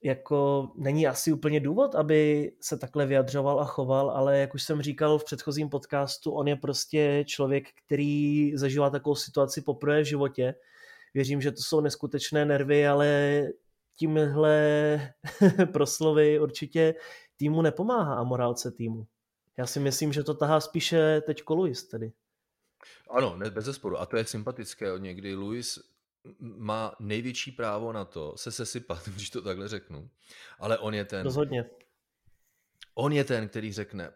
jako 0.04 0.70
není 0.76 1.08
asi 1.08 1.32
úplně 1.32 1.60
důvod, 1.60 1.96
aby 1.96 2.52
se 2.62 2.78
takhle 2.78 3.06
vyjadřoval 3.06 3.60
a 3.60 3.66
choval, 3.66 4.10
ale 4.12 4.38
jak 4.38 4.54
už 4.54 4.64
jsem 4.64 4.82
říkal 4.82 5.20
v 5.20 5.26
předchozím 5.26 5.70
podcastu, 5.70 6.32
on 6.32 6.48
je 6.48 6.56
prostě 6.56 7.24
člověk, 7.28 7.66
který 7.86 8.52
zažívá 8.58 8.90
takovou 8.90 9.16
situaci 9.16 9.62
poprvé 9.62 10.02
v 10.02 10.06
životě. 10.06 10.56
Věřím, 11.14 11.42
že 11.42 11.52
to 11.52 11.62
jsou 11.62 11.82
neskutečné 11.82 12.46
nervy, 12.46 12.88
ale 12.88 13.42
tímhle 13.98 15.14
proslovy 15.74 16.40
určitě 16.40 16.96
týmu 17.38 17.62
nepomáhá 17.62 18.16
a 18.16 18.24
morálce 18.24 18.72
týmu. 18.72 19.08
Já 19.58 19.66
si 19.66 19.80
myslím, 19.80 20.14
že 20.14 20.24
to 20.24 20.34
tahá 20.34 20.60
spíše 20.60 21.22
teď 21.22 21.42
Luis 21.50 21.88
tedy. 21.88 22.12
Ano, 23.10 23.38
ne, 23.38 23.50
bez 23.50 23.66
zesporu. 23.66 23.98
A 23.98 24.06
to 24.06 24.18
je 24.18 24.26
sympatické. 24.26 24.88
Někdy 24.98 25.36
Luis 25.36 25.80
má 26.40 26.96
největší 27.00 27.52
právo 27.52 27.94
na 27.94 28.06
to 28.06 28.34
se 28.38 28.52
sesypat, 28.52 29.10
když 29.16 29.30
to 29.30 29.42
takhle 29.42 29.68
řeknu. 29.68 30.10
Ale 30.60 30.78
on 30.78 30.94
je 30.94 31.06
ten... 31.06 31.24
Rozhodně. 31.24 31.66
On 32.96 33.14
je 33.14 33.24
ten, 33.24 33.50
který 33.50 33.74
řekne, 33.74 34.12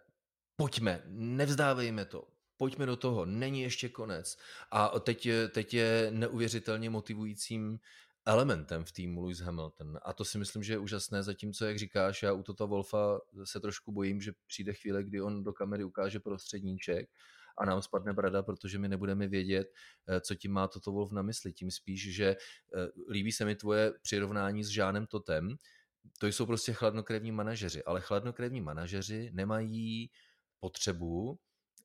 pojďme, 0.55 1.01
nevzdávejme 1.05 2.05
to, 2.05 2.27
pojďme 2.57 2.85
do 2.85 2.95
toho, 2.95 3.25
není 3.25 3.61
ještě 3.61 3.89
konec. 3.89 4.37
A 4.71 4.99
teď, 4.99 5.27
teď 5.51 5.73
je 5.73 6.07
neuvěřitelně 6.11 6.89
motivujícím 6.89 7.79
elementem 8.25 8.85
v 8.85 8.91
týmu 8.91 9.21
Lewis 9.21 9.39
Hamilton. 9.39 9.99
A 10.01 10.13
to 10.13 10.25
si 10.25 10.37
myslím, 10.37 10.63
že 10.63 10.73
je 10.73 10.77
úžasné, 10.77 11.23
zatímco, 11.23 11.65
jak 11.65 11.79
říkáš, 11.79 12.23
já 12.23 12.33
u 12.33 12.43
Toto 12.43 12.67
Wolfa 12.67 13.19
se 13.43 13.59
trošku 13.59 13.91
bojím, 13.91 14.21
že 14.21 14.31
přijde 14.47 14.73
chvíle, 14.73 15.03
kdy 15.03 15.21
on 15.21 15.43
do 15.43 15.53
kamery 15.53 15.83
ukáže 15.83 16.19
prostředníček 16.19 17.09
a 17.57 17.65
nám 17.65 17.81
spadne 17.81 18.13
brada, 18.13 18.43
protože 18.43 18.79
my 18.79 18.89
nebudeme 18.89 19.27
vědět, 19.27 19.67
eh, 20.07 20.21
co 20.21 20.35
tím 20.35 20.51
má 20.51 20.67
Toto 20.67 20.91
Wolf 20.91 21.11
na 21.11 21.21
mysli. 21.21 21.53
Tím 21.53 21.71
spíš, 21.71 22.15
že 22.15 22.25
eh, 22.25 22.87
líbí 23.11 23.31
se 23.31 23.45
mi 23.45 23.55
tvoje 23.55 23.93
přirovnání 24.01 24.63
s 24.63 24.67
Žánem 24.67 25.07
Totem, 25.07 25.55
to 26.19 26.27
jsou 26.27 26.45
prostě 26.45 26.73
chladnokrevní 26.73 27.31
manažeři, 27.31 27.83
ale 27.83 28.01
chladnokrevní 28.01 28.61
manažeři 28.61 29.29
nemají 29.33 30.09
potřebu 30.59 31.39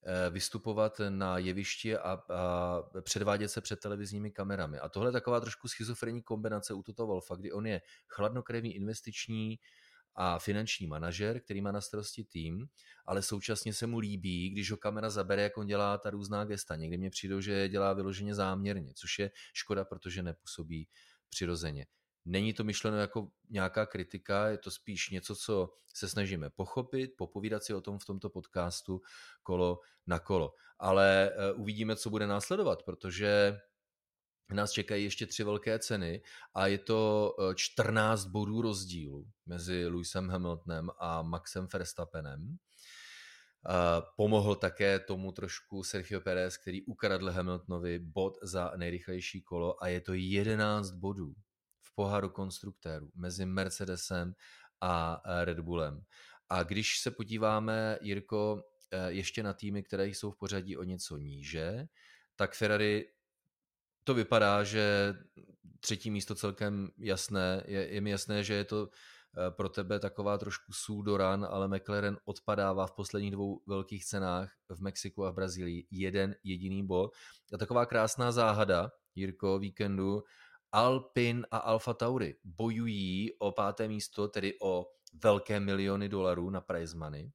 eh, 0.06 0.30
vystupovat 0.30 1.00
na 1.08 1.38
jevišti 1.38 1.96
a, 1.96 2.18
a 2.30 2.82
předvádět 3.00 3.48
se 3.48 3.60
před 3.60 3.80
televizními 3.80 4.30
kamerami. 4.30 4.78
A 4.78 4.88
tohle 4.88 5.08
je 5.08 5.12
taková 5.12 5.40
trošku 5.40 5.68
schizofrenní 5.68 6.22
kombinace 6.22 6.74
u 6.74 6.82
Toto 6.82 7.06
Wolfa, 7.06 7.36
kdy 7.36 7.52
on 7.52 7.66
je 7.66 7.80
chladnokrevný 8.08 8.76
investiční 8.76 9.58
a 10.16 10.38
finanční 10.38 10.86
manažer, 10.86 11.40
který 11.40 11.60
má 11.60 11.72
na 11.72 11.80
starosti 11.80 12.24
tým, 12.24 12.66
ale 13.06 13.22
současně 13.22 13.72
se 13.72 13.86
mu 13.86 13.98
líbí, 13.98 14.50
když 14.50 14.70
ho 14.70 14.76
kamera 14.76 15.10
zabere, 15.10 15.42
jak 15.42 15.58
on 15.58 15.66
dělá 15.66 15.98
ta 15.98 16.10
různá 16.10 16.44
gesta. 16.44 16.76
Někdy 16.76 16.98
mě 16.98 17.10
přijde, 17.10 17.42
že 17.42 17.68
dělá 17.68 17.92
vyloženě 17.92 18.34
záměrně, 18.34 18.94
což 18.94 19.18
je 19.18 19.30
škoda, 19.52 19.84
protože 19.84 20.22
nepůsobí 20.22 20.88
přirozeně. 21.28 21.86
Není 22.24 22.52
to 22.52 22.64
myšleno 22.64 22.96
jako 22.96 23.28
nějaká 23.50 23.86
kritika, 23.86 24.48
je 24.48 24.58
to 24.58 24.70
spíš 24.70 25.10
něco, 25.10 25.36
co 25.36 25.74
se 25.94 26.08
snažíme 26.08 26.50
pochopit, 26.50 27.10
popovídat 27.16 27.64
si 27.64 27.74
o 27.74 27.80
tom 27.80 27.98
v 27.98 28.04
tomto 28.04 28.30
podcastu 28.30 29.00
kolo 29.42 29.80
na 30.06 30.18
kolo. 30.18 30.54
Ale 30.78 31.30
eh, 31.30 31.52
uvidíme, 31.52 31.96
co 31.96 32.10
bude 32.10 32.26
následovat, 32.26 32.82
protože 32.82 33.60
nás 34.54 34.70
čekají 34.70 35.04
ještě 35.04 35.26
tři 35.26 35.44
velké 35.44 35.78
ceny 35.78 36.22
a 36.54 36.66
je 36.66 36.78
to 36.78 37.34
14 37.54 38.26
eh, 38.26 38.30
bodů 38.30 38.62
rozdílu 38.62 39.26
mezi 39.46 39.86
Lewisem 39.86 40.28
Hamiltonem 40.28 40.90
a 40.98 41.22
Maxem 41.22 41.68
Verstappenem. 41.72 42.56
Eh, 43.68 44.02
pomohl 44.16 44.54
také 44.54 44.98
tomu 44.98 45.32
trošku 45.32 45.82
Sergio 45.82 46.20
Perez, 46.20 46.56
který 46.56 46.82
ukradl 46.82 47.30
Hamiltonovi 47.30 47.98
bod 47.98 48.38
za 48.42 48.72
nejrychlejší 48.76 49.42
kolo 49.42 49.82
a 49.82 49.88
je 49.88 50.00
to 50.00 50.12
11 50.14 50.90
bodů 50.90 51.34
v 51.82 51.94
poháru 51.94 52.28
konstruktérů 52.28 53.10
mezi 53.14 53.46
Mercedesem 53.46 54.34
a 54.80 55.22
eh, 55.24 55.44
Red 55.44 55.60
Bullem. 55.60 56.02
A 56.48 56.62
když 56.62 56.98
se 56.98 57.10
podíváme, 57.10 57.98
Jirko, 58.00 58.62
ještě 59.08 59.42
na 59.42 59.52
týmy, 59.52 59.82
které 59.82 60.06
jsou 60.06 60.30
v 60.30 60.36
pořadí 60.36 60.76
o 60.76 60.82
něco 60.82 61.16
níže, 61.16 61.86
tak 62.36 62.54
Ferrari 62.54 63.08
to 64.06 64.14
vypadá, 64.14 64.64
že 64.64 65.14
třetí 65.80 66.10
místo 66.10 66.34
celkem 66.34 66.90
jasné. 66.98 67.62
Je, 67.66 67.94
je 67.94 68.00
mi 68.00 68.10
jasné, 68.10 68.44
že 68.44 68.54
je 68.54 68.64
to 68.64 68.88
eh, 68.88 69.50
pro 69.50 69.68
tebe 69.68 69.98
taková 70.00 70.38
trošku 70.38 70.72
sůl 70.72 71.02
do 71.02 71.16
ran, 71.16 71.46
ale 71.50 71.68
McLaren 71.68 72.18
odpadává 72.24 72.86
v 72.86 72.92
posledních 72.92 73.30
dvou 73.30 73.62
velkých 73.66 74.04
cenách 74.04 74.52
v 74.68 74.80
Mexiku 74.80 75.24
a 75.24 75.30
v 75.30 75.34
Brazílii 75.34 75.86
jeden 75.90 76.34
jediný 76.44 76.86
bod. 76.86 77.10
A 77.52 77.58
taková 77.58 77.86
krásná 77.86 78.32
záhada, 78.32 78.90
Jirko, 79.14 79.58
víkendu, 79.58 80.22
Alpin 80.72 81.46
a 81.50 81.58
Alfa 81.58 81.94
Tauri 81.94 82.34
bojují 82.44 83.38
o 83.38 83.52
páté 83.52 83.88
místo, 83.88 84.28
tedy 84.28 84.54
o 84.62 84.86
velké 85.22 85.60
miliony 85.60 86.08
dolarů 86.08 86.50
na 86.50 86.60
prize 86.60 86.96
money. 86.96 87.32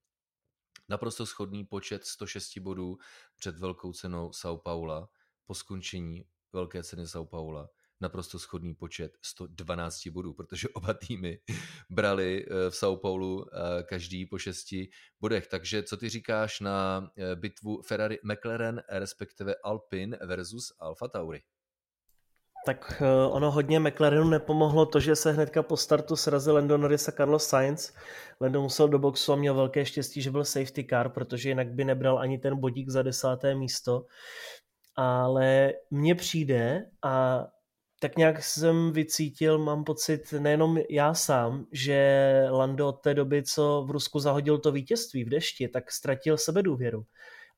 Naprosto 0.90 1.26
schodný 1.26 1.66
počet 1.66 2.06
106 2.06 2.58
bodů 2.58 2.98
před 3.36 3.58
velkou 3.58 3.94
cenou 3.94 4.30
São 4.30 4.58
Paula 4.58 5.10
po 5.46 5.54
skončení 5.54 6.26
velké 6.54 6.84
ceny 6.84 7.04
São 7.04 7.26
Paula 7.26 7.70
naprosto 8.02 8.40
schodný 8.40 8.74
počet 8.74 9.18
112 9.22 10.08
bodů, 10.08 10.34
protože 10.34 10.68
oba 10.74 10.94
týmy 10.94 11.40
brali 11.90 12.46
eh, 12.46 12.70
v 12.70 12.74
São 12.74 12.98
Paulu 12.98 13.46
eh, 13.46 13.84
každý 13.84 14.26
po 14.26 14.38
šesti 14.38 14.90
bodech. 15.20 15.48
Takže 15.48 15.84
co 15.84 15.98
ty 15.98 16.10
říkáš 16.10 16.60
na 16.60 17.08
eh, 17.18 17.36
bitvu 17.36 17.82
Ferrari 17.82 18.20
McLaren, 18.24 18.82
respektive 18.90 19.56
Alpine 19.64 20.18
versus 20.26 20.74
Alfa 20.80 21.08
Tauri? 21.08 21.42
Tak 22.66 23.02
ono 23.30 23.52
hodně 23.52 23.80
McLarenu 23.80 24.30
nepomohlo 24.30 24.86
to, 24.86 25.00
že 25.00 25.16
se 25.16 25.32
hnedka 25.32 25.64
po 25.64 25.78
startu 25.78 26.16
srazil 26.16 26.54
Lando 26.54 26.78
Norris 26.78 27.08
a 27.08 27.12
Carlos 27.12 27.48
Sainz. 27.48 27.94
Lando 28.42 28.62
musel 28.62 28.88
do 28.88 29.00
boxu 29.00 29.34
a 29.34 29.36
měl 29.36 29.56
velké 29.56 29.86
štěstí, 29.86 30.22
že 30.22 30.32
byl 30.32 30.46
safety 30.46 30.88
car, 30.90 31.10
protože 31.10 31.50
jinak 31.50 31.68
by 31.68 31.86
nebral 31.86 32.20
ani 32.20 32.38
ten 32.38 32.60
bodík 32.60 32.90
za 32.90 33.02
desáté 33.02 33.56
místo 33.56 34.06
ale 34.96 35.74
mně 35.92 36.16
přijde 36.16 36.86
a 37.04 37.48
tak 38.00 38.18
nějak 38.18 38.44
jsem 38.44 38.92
vycítil, 38.92 39.60
mám 39.60 39.84
pocit, 39.84 40.34
nejenom 40.40 40.80
já 40.90 41.14
sám, 41.14 41.66
že 41.72 42.48
Lando 42.50 42.88
od 42.88 43.02
té 43.02 43.14
doby, 43.14 43.44
co 43.44 43.84
v 43.88 43.92
Rusku 43.92 44.20
zahodil 44.20 44.58
to 44.58 44.72
vítězství 44.72 45.24
v 45.24 45.30
dešti, 45.30 45.68
tak 45.68 45.92
ztratil 45.92 46.38
sebedůvěru 46.38 47.06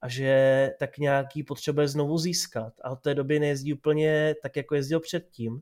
a 0.02 0.10
že 0.10 0.69
tak 0.80 0.98
nějaký 0.98 1.43
potřebuje 1.43 1.88
znovu 1.88 2.17
získat 2.17 2.74
a 2.84 2.91
od 2.91 3.02
té 3.02 3.15
doby 3.15 3.39
nejezdí 3.39 3.74
úplně 3.74 4.36
tak, 4.41 4.56
jako 4.56 4.76
jezdil 4.76 5.00
předtím. 5.00 5.62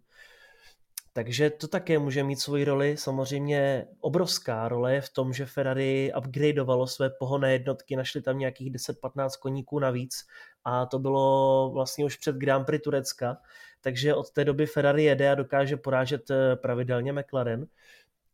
Takže 1.14 1.50
to 1.50 1.68
také 1.68 2.00
může 2.00 2.24
mít 2.24 2.40
svoji 2.40 2.66
roli. 2.66 2.98
Samozřejmě 2.98 3.88
obrovská 4.00 4.68
role 4.68 4.94
je 4.94 5.02
v 5.02 5.10
tom, 5.10 5.34
že 5.34 5.46
Ferrari 5.46 6.12
upgradeovalo 6.18 6.88
své 6.88 7.10
pohonné 7.10 7.54
jednotky, 7.54 7.96
našli 7.96 8.22
tam 8.22 8.40
nějakých 8.40 8.72
10-15 8.72 9.30
koníků 9.40 9.80
navíc 9.80 10.26
a 10.64 10.86
to 10.86 11.00
bylo 11.00 11.70
vlastně 11.74 12.06
už 12.06 12.18
před 12.18 12.36
Grand 12.36 12.66
Prix 12.66 12.84
Turecka, 12.84 13.38
takže 13.82 14.16
od 14.16 14.32
té 14.32 14.46
doby 14.46 14.66
Ferrari 14.66 15.04
jede 15.04 15.32
a 15.32 15.36
dokáže 15.36 15.78
porážet 15.78 16.32
eh, 16.32 16.56
pravidelně 16.56 17.14
McLaren 17.14 17.68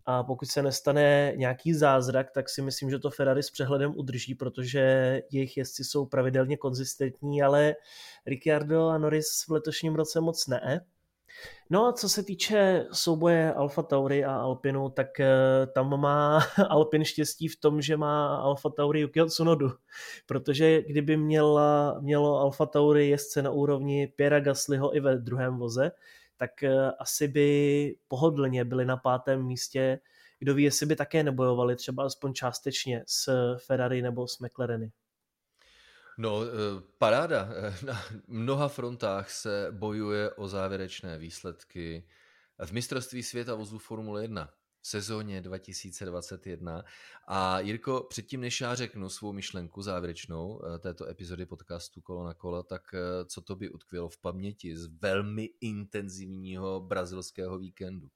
a 0.09 0.23
pokud 0.23 0.49
se 0.49 0.63
nestane 0.63 1.33
nějaký 1.35 1.73
zázrak, 1.73 2.31
tak 2.31 2.49
si 2.49 2.61
myslím, 2.61 2.89
že 2.89 2.99
to 2.99 3.09
Ferrari 3.09 3.43
s 3.43 3.51
přehledem 3.51 3.93
udrží, 3.95 4.35
protože 4.35 4.81
jejich 5.31 5.57
jezdci 5.57 5.83
jsou 5.83 6.05
pravidelně 6.05 6.57
konzistentní, 6.57 7.43
ale 7.43 7.75
Ricciardo 8.25 8.87
a 8.87 8.97
Norris 8.97 9.45
v 9.47 9.51
letošním 9.51 9.95
roce 9.95 10.21
moc 10.21 10.47
ne. 10.47 10.85
No 11.69 11.85
a 11.85 11.93
co 11.93 12.09
se 12.09 12.23
týče 12.23 12.85
souboje 12.91 13.53
Alfa 13.53 13.83
Tauri 13.83 14.25
a 14.25 14.35
Alpinu, 14.35 14.89
tak 14.89 15.19
eh, 15.19 15.27
tam 15.73 15.99
má 15.99 16.39
Alpin 16.69 17.05
štěstí 17.05 17.47
v 17.47 17.59
tom, 17.59 17.81
že 17.81 17.97
má 17.97 18.37
Alfa 18.37 18.69
Tauri 18.69 18.99
Yukio 18.99 19.25
Tsunodu, 19.25 19.71
protože 20.25 20.81
kdyby 20.81 21.17
měla, 21.17 21.99
mělo 21.99 22.39
Alfa 22.39 22.65
Tauri 22.65 23.09
jezdce 23.09 23.41
na 23.41 23.51
úrovni 23.51 24.07
Piera 24.07 24.39
Gaslyho 24.39 24.95
i 24.95 24.99
ve 24.99 25.17
druhém 25.17 25.57
voze, 25.57 25.91
tak 26.37 26.63
eh, 26.63 26.91
asi 26.99 27.27
by 27.27 27.95
pohodlně 28.07 28.65
byli 28.65 28.85
na 28.85 28.97
pátém 28.97 29.45
místě. 29.45 29.99
Kdo 30.39 30.53
ví, 30.53 30.63
jestli 30.63 30.85
by 30.85 30.95
také 30.95 31.23
nebojovali 31.23 31.75
třeba 31.75 32.03
aspoň 32.05 32.33
částečně 32.33 33.03
s 33.07 33.55
Ferrari 33.57 34.01
nebo 34.01 34.27
s 34.27 34.39
McLareny. 34.39 34.91
No, 36.17 36.43
eh, 36.43 36.47
paráda. 36.97 37.49
Na 37.85 38.01
mnoha 38.27 38.67
frontách 38.67 39.29
se 39.31 39.67
bojuje 39.71 40.31
o 40.31 40.47
závěrečné 40.47 41.17
výsledky 41.17 42.07
v 42.65 42.71
mistrovství 42.71 43.23
světa 43.23 43.55
vozů 43.55 43.77
Formule 43.77 44.21
1 44.21 44.53
v 44.81 44.87
sezóně 44.87 45.41
2021. 45.41 46.83
A 47.27 47.59
Jirko, 47.59 48.05
předtím 48.09 48.41
než 48.41 48.61
já 48.61 48.75
řeknu 48.75 49.09
svou 49.09 49.33
myšlenku 49.33 49.81
závěrečnou 49.81 50.61
eh, 50.65 50.79
této 50.79 51.07
epizody 51.07 51.45
podcastu 51.45 52.01
Kolo 52.01 52.25
na 52.25 52.33
kolo, 52.33 52.63
tak 52.63 52.93
eh, 52.93 53.25
co 53.25 53.41
to 53.41 53.55
by 53.55 53.69
utkvělo 53.69 54.09
v 54.09 54.17
paměti 54.17 54.77
z 54.77 54.85
velmi 55.01 55.49
intenzivního 55.61 56.79
brazilského 56.79 57.57
víkendu? 57.57 58.09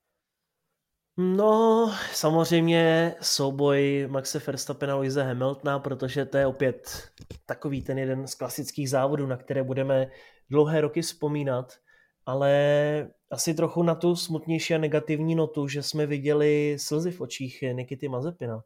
No, 1.16 1.92
samozřejmě 2.12 3.14
souboj 3.20 4.06
Maxe 4.10 4.38
Verstappena 4.46 4.92
a 4.92 4.96
Luise 4.96 5.22
Hamiltona, 5.22 5.78
protože 5.78 6.24
to 6.24 6.36
je 6.36 6.46
opět 6.46 7.08
takový 7.46 7.82
ten 7.82 7.98
jeden 7.98 8.26
z 8.26 8.34
klasických 8.34 8.90
závodů, 8.90 9.26
na 9.26 9.36
které 9.36 9.62
budeme 9.62 10.10
dlouhé 10.50 10.80
roky 10.80 11.02
vzpomínat, 11.02 11.72
ale 12.26 13.10
asi 13.30 13.54
trochu 13.54 13.82
na 13.82 13.94
tu 13.94 14.16
smutnější 14.16 14.74
a 14.74 14.78
negativní 14.78 15.34
notu, 15.34 15.68
že 15.68 15.82
jsme 15.82 16.06
viděli 16.06 16.76
slzy 16.78 17.10
v 17.10 17.20
očích 17.20 17.64
Nikity 17.72 18.08
Mazepina. 18.08 18.62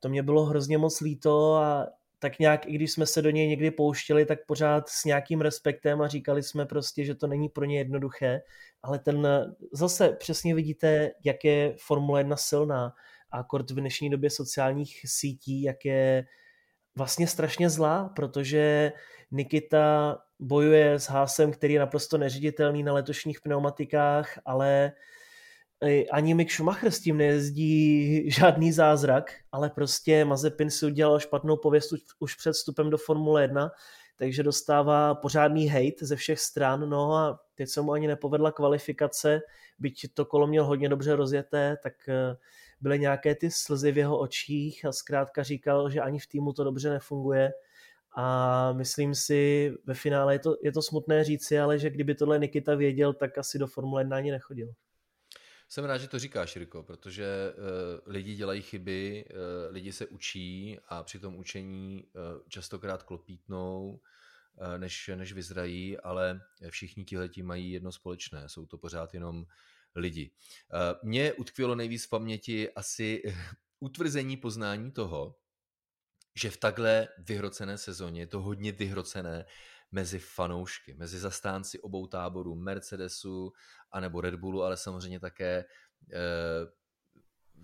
To 0.00 0.08
mě 0.08 0.22
bylo 0.22 0.44
hrozně 0.44 0.78
moc 0.78 1.00
líto 1.00 1.54
a 1.54 1.86
tak 2.18 2.38
nějak, 2.38 2.66
i 2.66 2.72
když 2.72 2.92
jsme 2.92 3.06
se 3.06 3.22
do 3.22 3.30
něj 3.30 3.48
někdy 3.48 3.70
pouštěli, 3.70 4.26
tak 4.26 4.38
pořád 4.46 4.88
s 4.88 5.04
nějakým 5.04 5.40
respektem 5.40 6.00
a 6.00 6.08
říkali 6.08 6.42
jsme 6.42 6.66
prostě, 6.66 7.04
že 7.04 7.14
to 7.14 7.26
není 7.26 7.48
pro 7.48 7.64
ně 7.64 7.78
jednoduché, 7.78 8.40
ale 8.82 8.98
ten 8.98 9.28
zase 9.72 10.08
přesně 10.08 10.54
vidíte, 10.54 11.10
jak 11.24 11.44
je 11.44 11.74
Formule 11.78 12.20
1 12.20 12.36
silná 12.36 12.92
a 13.30 13.42
kort 13.42 13.70
v 13.70 13.74
dnešní 13.74 14.10
době 14.10 14.30
sociálních 14.30 15.00
sítí, 15.04 15.62
jak 15.62 15.84
je 15.84 16.26
vlastně 16.96 17.26
strašně 17.26 17.70
zlá, 17.70 18.08
protože 18.16 18.92
Nikita 19.30 20.18
bojuje 20.38 20.94
s 20.94 21.04
Hásem, 21.04 21.52
který 21.52 21.74
je 21.74 21.80
naprosto 21.80 22.18
neředitelný 22.18 22.82
na 22.82 22.92
letošních 22.92 23.40
pneumatikách, 23.40 24.38
ale 24.44 24.92
ani 26.12 26.34
Mick 26.34 26.50
Schumacher 26.50 26.90
s 26.90 27.00
tím 27.00 27.16
nejezdí 27.16 28.30
žádný 28.30 28.72
zázrak, 28.72 29.32
ale 29.52 29.70
prostě 29.70 30.24
Mazepin 30.24 30.70
si 30.70 30.86
udělal 30.86 31.20
špatnou 31.20 31.56
pověst 31.56 31.92
už 32.18 32.34
před 32.34 32.52
vstupem 32.52 32.90
do 32.90 32.98
Formule 32.98 33.42
1, 33.42 33.70
takže 34.16 34.42
dostává 34.42 35.14
pořádný 35.14 35.68
hate 35.68 36.06
ze 36.06 36.16
všech 36.16 36.40
stran, 36.40 36.88
no 36.88 37.14
a 37.14 37.40
teď 37.54 37.68
se 37.68 37.80
mu 37.80 37.92
ani 37.92 38.06
nepovedla 38.06 38.52
kvalifikace, 38.52 39.40
byť 39.78 40.14
to 40.14 40.24
kolo 40.24 40.46
měl 40.46 40.64
hodně 40.64 40.88
dobře 40.88 41.16
rozjeté, 41.16 41.76
tak 41.82 42.08
eh, 42.08 42.36
byly 42.80 42.98
nějaké 42.98 43.34
ty 43.34 43.50
slzy 43.50 43.92
v 43.92 43.98
jeho 43.98 44.18
očích 44.18 44.84
a 44.84 44.92
zkrátka 44.92 45.42
říkal, 45.42 45.90
že 45.90 46.00
ani 46.00 46.18
v 46.18 46.26
týmu 46.26 46.52
to 46.52 46.64
dobře 46.64 46.90
nefunguje 46.90 47.52
a 48.16 48.72
myslím 48.72 49.14
si, 49.14 49.72
ve 49.84 49.94
finále 49.94 50.34
je 50.34 50.38
to, 50.38 50.56
je 50.62 50.72
to 50.72 50.82
smutné 50.82 51.24
říci, 51.24 51.58
ale 51.58 51.78
že 51.78 51.90
kdyby 51.90 52.14
tohle 52.14 52.38
Nikita 52.38 52.74
věděl, 52.74 53.12
tak 53.12 53.38
asi 53.38 53.58
do 53.58 53.66
Formule 53.66 54.00
1 54.00 54.16
ani 54.16 54.30
nechodil. 54.30 54.68
Jsem 55.70 55.84
rád, 55.84 55.98
že 55.98 56.08
to 56.08 56.18
říkáš, 56.18 56.56
Jirko, 56.56 56.82
protože 56.82 57.52
uh, 57.52 58.12
lidi 58.12 58.34
dělají 58.34 58.62
chyby, 58.62 59.24
uh, 59.30 59.74
lidi 59.74 59.92
se 59.92 60.06
učí 60.06 60.78
a 60.88 61.02
při 61.02 61.18
tom 61.18 61.36
učení 61.36 62.04
uh, 62.04 62.22
častokrát 62.48 63.02
klopítnou, 63.02 64.00
uh, 64.60 64.78
než, 64.78 65.10
než 65.14 65.32
vyzrají, 65.32 65.98
ale 65.98 66.40
všichni 66.70 67.04
tihleti 67.04 67.42
mají 67.42 67.72
jedno 67.72 67.92
společné, 67.92 68.48
jsou 68.48 68.66
to 68.66 68.78
pořád 68.78 69.14
jenom 69.14 69.46
lidi. 69.94 70.30
Uh, 70.72 71.08
mně 71.08 71.32
utkvělo 71.32 71.74
nejvíc 71.74 72.06
v 72.06 72.10
paměti 72.10 72.70
asi 72.72 73.22
utvrzení 73.80 74.36
poznání 74.36 74.92
toho, 74.92 75.36
že 76.34 76.50
v 76.50 76.56
takhle 76.56 77.08
vyhrocené 77.18 77.78
sezóně 77.78 78.20
je 78.20 78.26
to 78.26 78.40
hodně 78.40 78.72
vyhrocené 78.72 79.44
mezi 79.92 80.18
fanoušky, 80.18 80.94
mezi 80.94 81.18
zastánci 81.18 81.80
obou 81.80 82.06
táborů, 82.06 82.54
Mercedesu 82.54 83.52
anebo 83.92 84.20
Red 84.20 84.34
Bullu, 84.34 84.62
ale 84.62 84.76
samozřejmě 84.76 85.20
také 85.20 85.64
eh, 86.12 86.18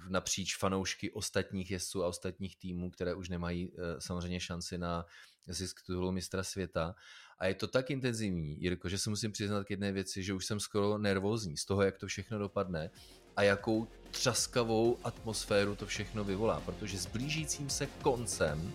napříč 0.08 0.56
fanoušky 0.56 1.12
ostatních 1.12 1.70
jezdců 1.70 2.04
a 2.04 2.08
ostatních 2.08 2.56
týmů, 2.56 2.90
které 2.90 3.14
už 3.14 3.28
nemají 3.28 3.72
eh, 3.72 4.00
samozřejmě 4.00 4.40
šanci 4.40 4.78
na 4.78 5.04
zisk 5.46 5.80
titulu 5.80 6.12
mistra 6.12 6.42
světa. 6.42 6.94
A 7.38 7.46
je 7.46 7.54
to 7.54 7.66
tak 7.66 7.90
intenzivní, 7.90 8.62
Jirko, 8.62 8.88
že 8.88 8.98
se 8.98 9.10
musím 9.10 9.32
přiznat 9.32 9.64
k 9.64 9.70
jedné 9.70 9.92
věci, 9.92 10.22
že 10.22 10.34
už 10.34 10.46
jsem 10.46 10.60
skoro 10.60 10.98
nervózní 10.98 11.56
z 11.56 11.64
toho, 11.64 11.82
jak 11.82 11.98
to 11.98 12.06
všechno 12.06 12.38
dopadne 12.38 12.90
a 13.36 13.42
jakou 13.42 13.88
třaskavou 14.10 14.98
atmosféru 15.04 15.76
to 15.76 15.86
všechno 15.86 16.24
vyvolá, 16.24 16.60
protože 16.60 16.98
s 16.98 17.06
blížícím 17.06 17.70
se 17.70 17.86
koncem 17.86 18.72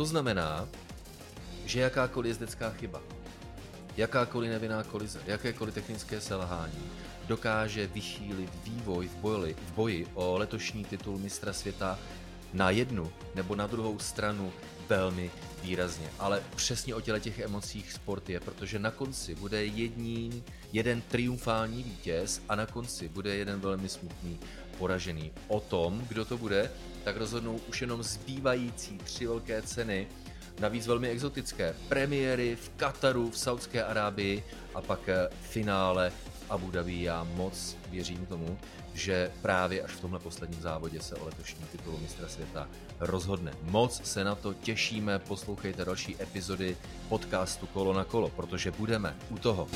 to 0.00 0.04
znamená, 0.04 0.68
že 1.70 1.80
jakákoliv 1.80 2.28
jezdecká 2.28 2.70
chyba, 2.70 3.02
jakákoliv 3.96 4.50
nevinná 4.50 4.82
kolize, 4.82 5.20
jakékoliv 5.26 5.74
technické 5.74 6.20
selhání 6.20 6.90
dokáže 7.28 7.86
vychýlit 7.86 8.50
vývoj 8.64 9.08
v 9.08 9.14
boji, 9.14 9.54
v 9.54 9.72
boji 9.72 10.06
o 10.14 10.38
letošní 10.38 10.84
titul 10.84 11.18
mistra 11.18 11.52
světa 11.52 11.98
na 12.52 12.70
jednu 12.70 13.12
nebo 13.34 13.56
na 13.56 13.66
druhou 13.66 13.98
stranu 13.98 14.52
velmi 14.88 15.30
výrazně. 15.62 16.08
Ale 16.18 16.42
přesně 16.56 16.94
o 16.94 17.00
těle 17.00 17.20
těch 17.20 17.38
emocích 17.38 17.92
sport 17.92 18.30
je, 18.30 18.40
protože 18.40 18.78
na 18.78 18.90
konci 18.90 19.34
bude 19.34 19.64
jedním, 19.64 20.44
jeden 20.72 21.02
triumfální 21.02 21.82
vítěz 21.82 22.42
a 22.48 22.54
na 22.54 22.66
konci 22.66 23.08
bude 23.08 23.34
jeden 23.34 23.60
velmi 23.60 23.88
smutný 23.88 24.38
poražený. 24.78 25.32
O 25.48 25.60
tom, 25.60 26.02
kdo 26.08 26.24
to 26.24 26.38
bude, 26.38 26.70
tak 27.04 27.16
rozhodnou 27.16 27.60
už 27.68 27.80
jenom 27.80 28.02
zbývající 28.02 28.98
tři 28.98 29.26
velké 29.26 29.62
ceny 29.62 30.08
navíc 30.60 30.86
velmi 30.86 31.08
exotické. 31.08 31.74
Premiéry 31.88 32.56
v 32.56 32.68
Kataru, 32.76 33.30
v 33.30 33.38
Saudské 33.38 33.84
Arábii 33.84 34.44
a 34.74 34.80
pak 34.80 35.08
eh, 35.08 35.28
finále 35.42 36.10
v 36.10 36.50
Abu 36.50 36.70
Dhabi. 36.70 37.02
Já 37.02 37.24
moc 37.24 37.76
věřím 37.90 38.26
tomu, 38.26 38.58
že 38.94 39.30
právě 39.42 39.82
až 39.82 39.90
v 39.90 40.00
tomhle 40.00 40.20
posledním 40.20 40.62
závodě 40.62 41.00
se 41.00 41.14
o 41.14 41.24
letošní 41.24 41.64
titulu 41.72 41.98
mistra 41.98 42.28
světa 42.28 42.68
rozhodne. 43.00 43.52
Moc 43.62 44.00
se 44.04 44.24
na 44.24 44.34
to 44.34 44.54
těšíme, 44.54 45.18
poslouchejte 45.18 45.84
další 45.84 46.16
epizody 46.22 46.76
podcastu 47.08 47.66
Kolo 47.66 47.92
na 47.92 48.04
kolo, 48.04 48.28
protože 48.28 48.70
budeme 48.70 49.16
u 49.30 49.38
toho. 49.38 49.68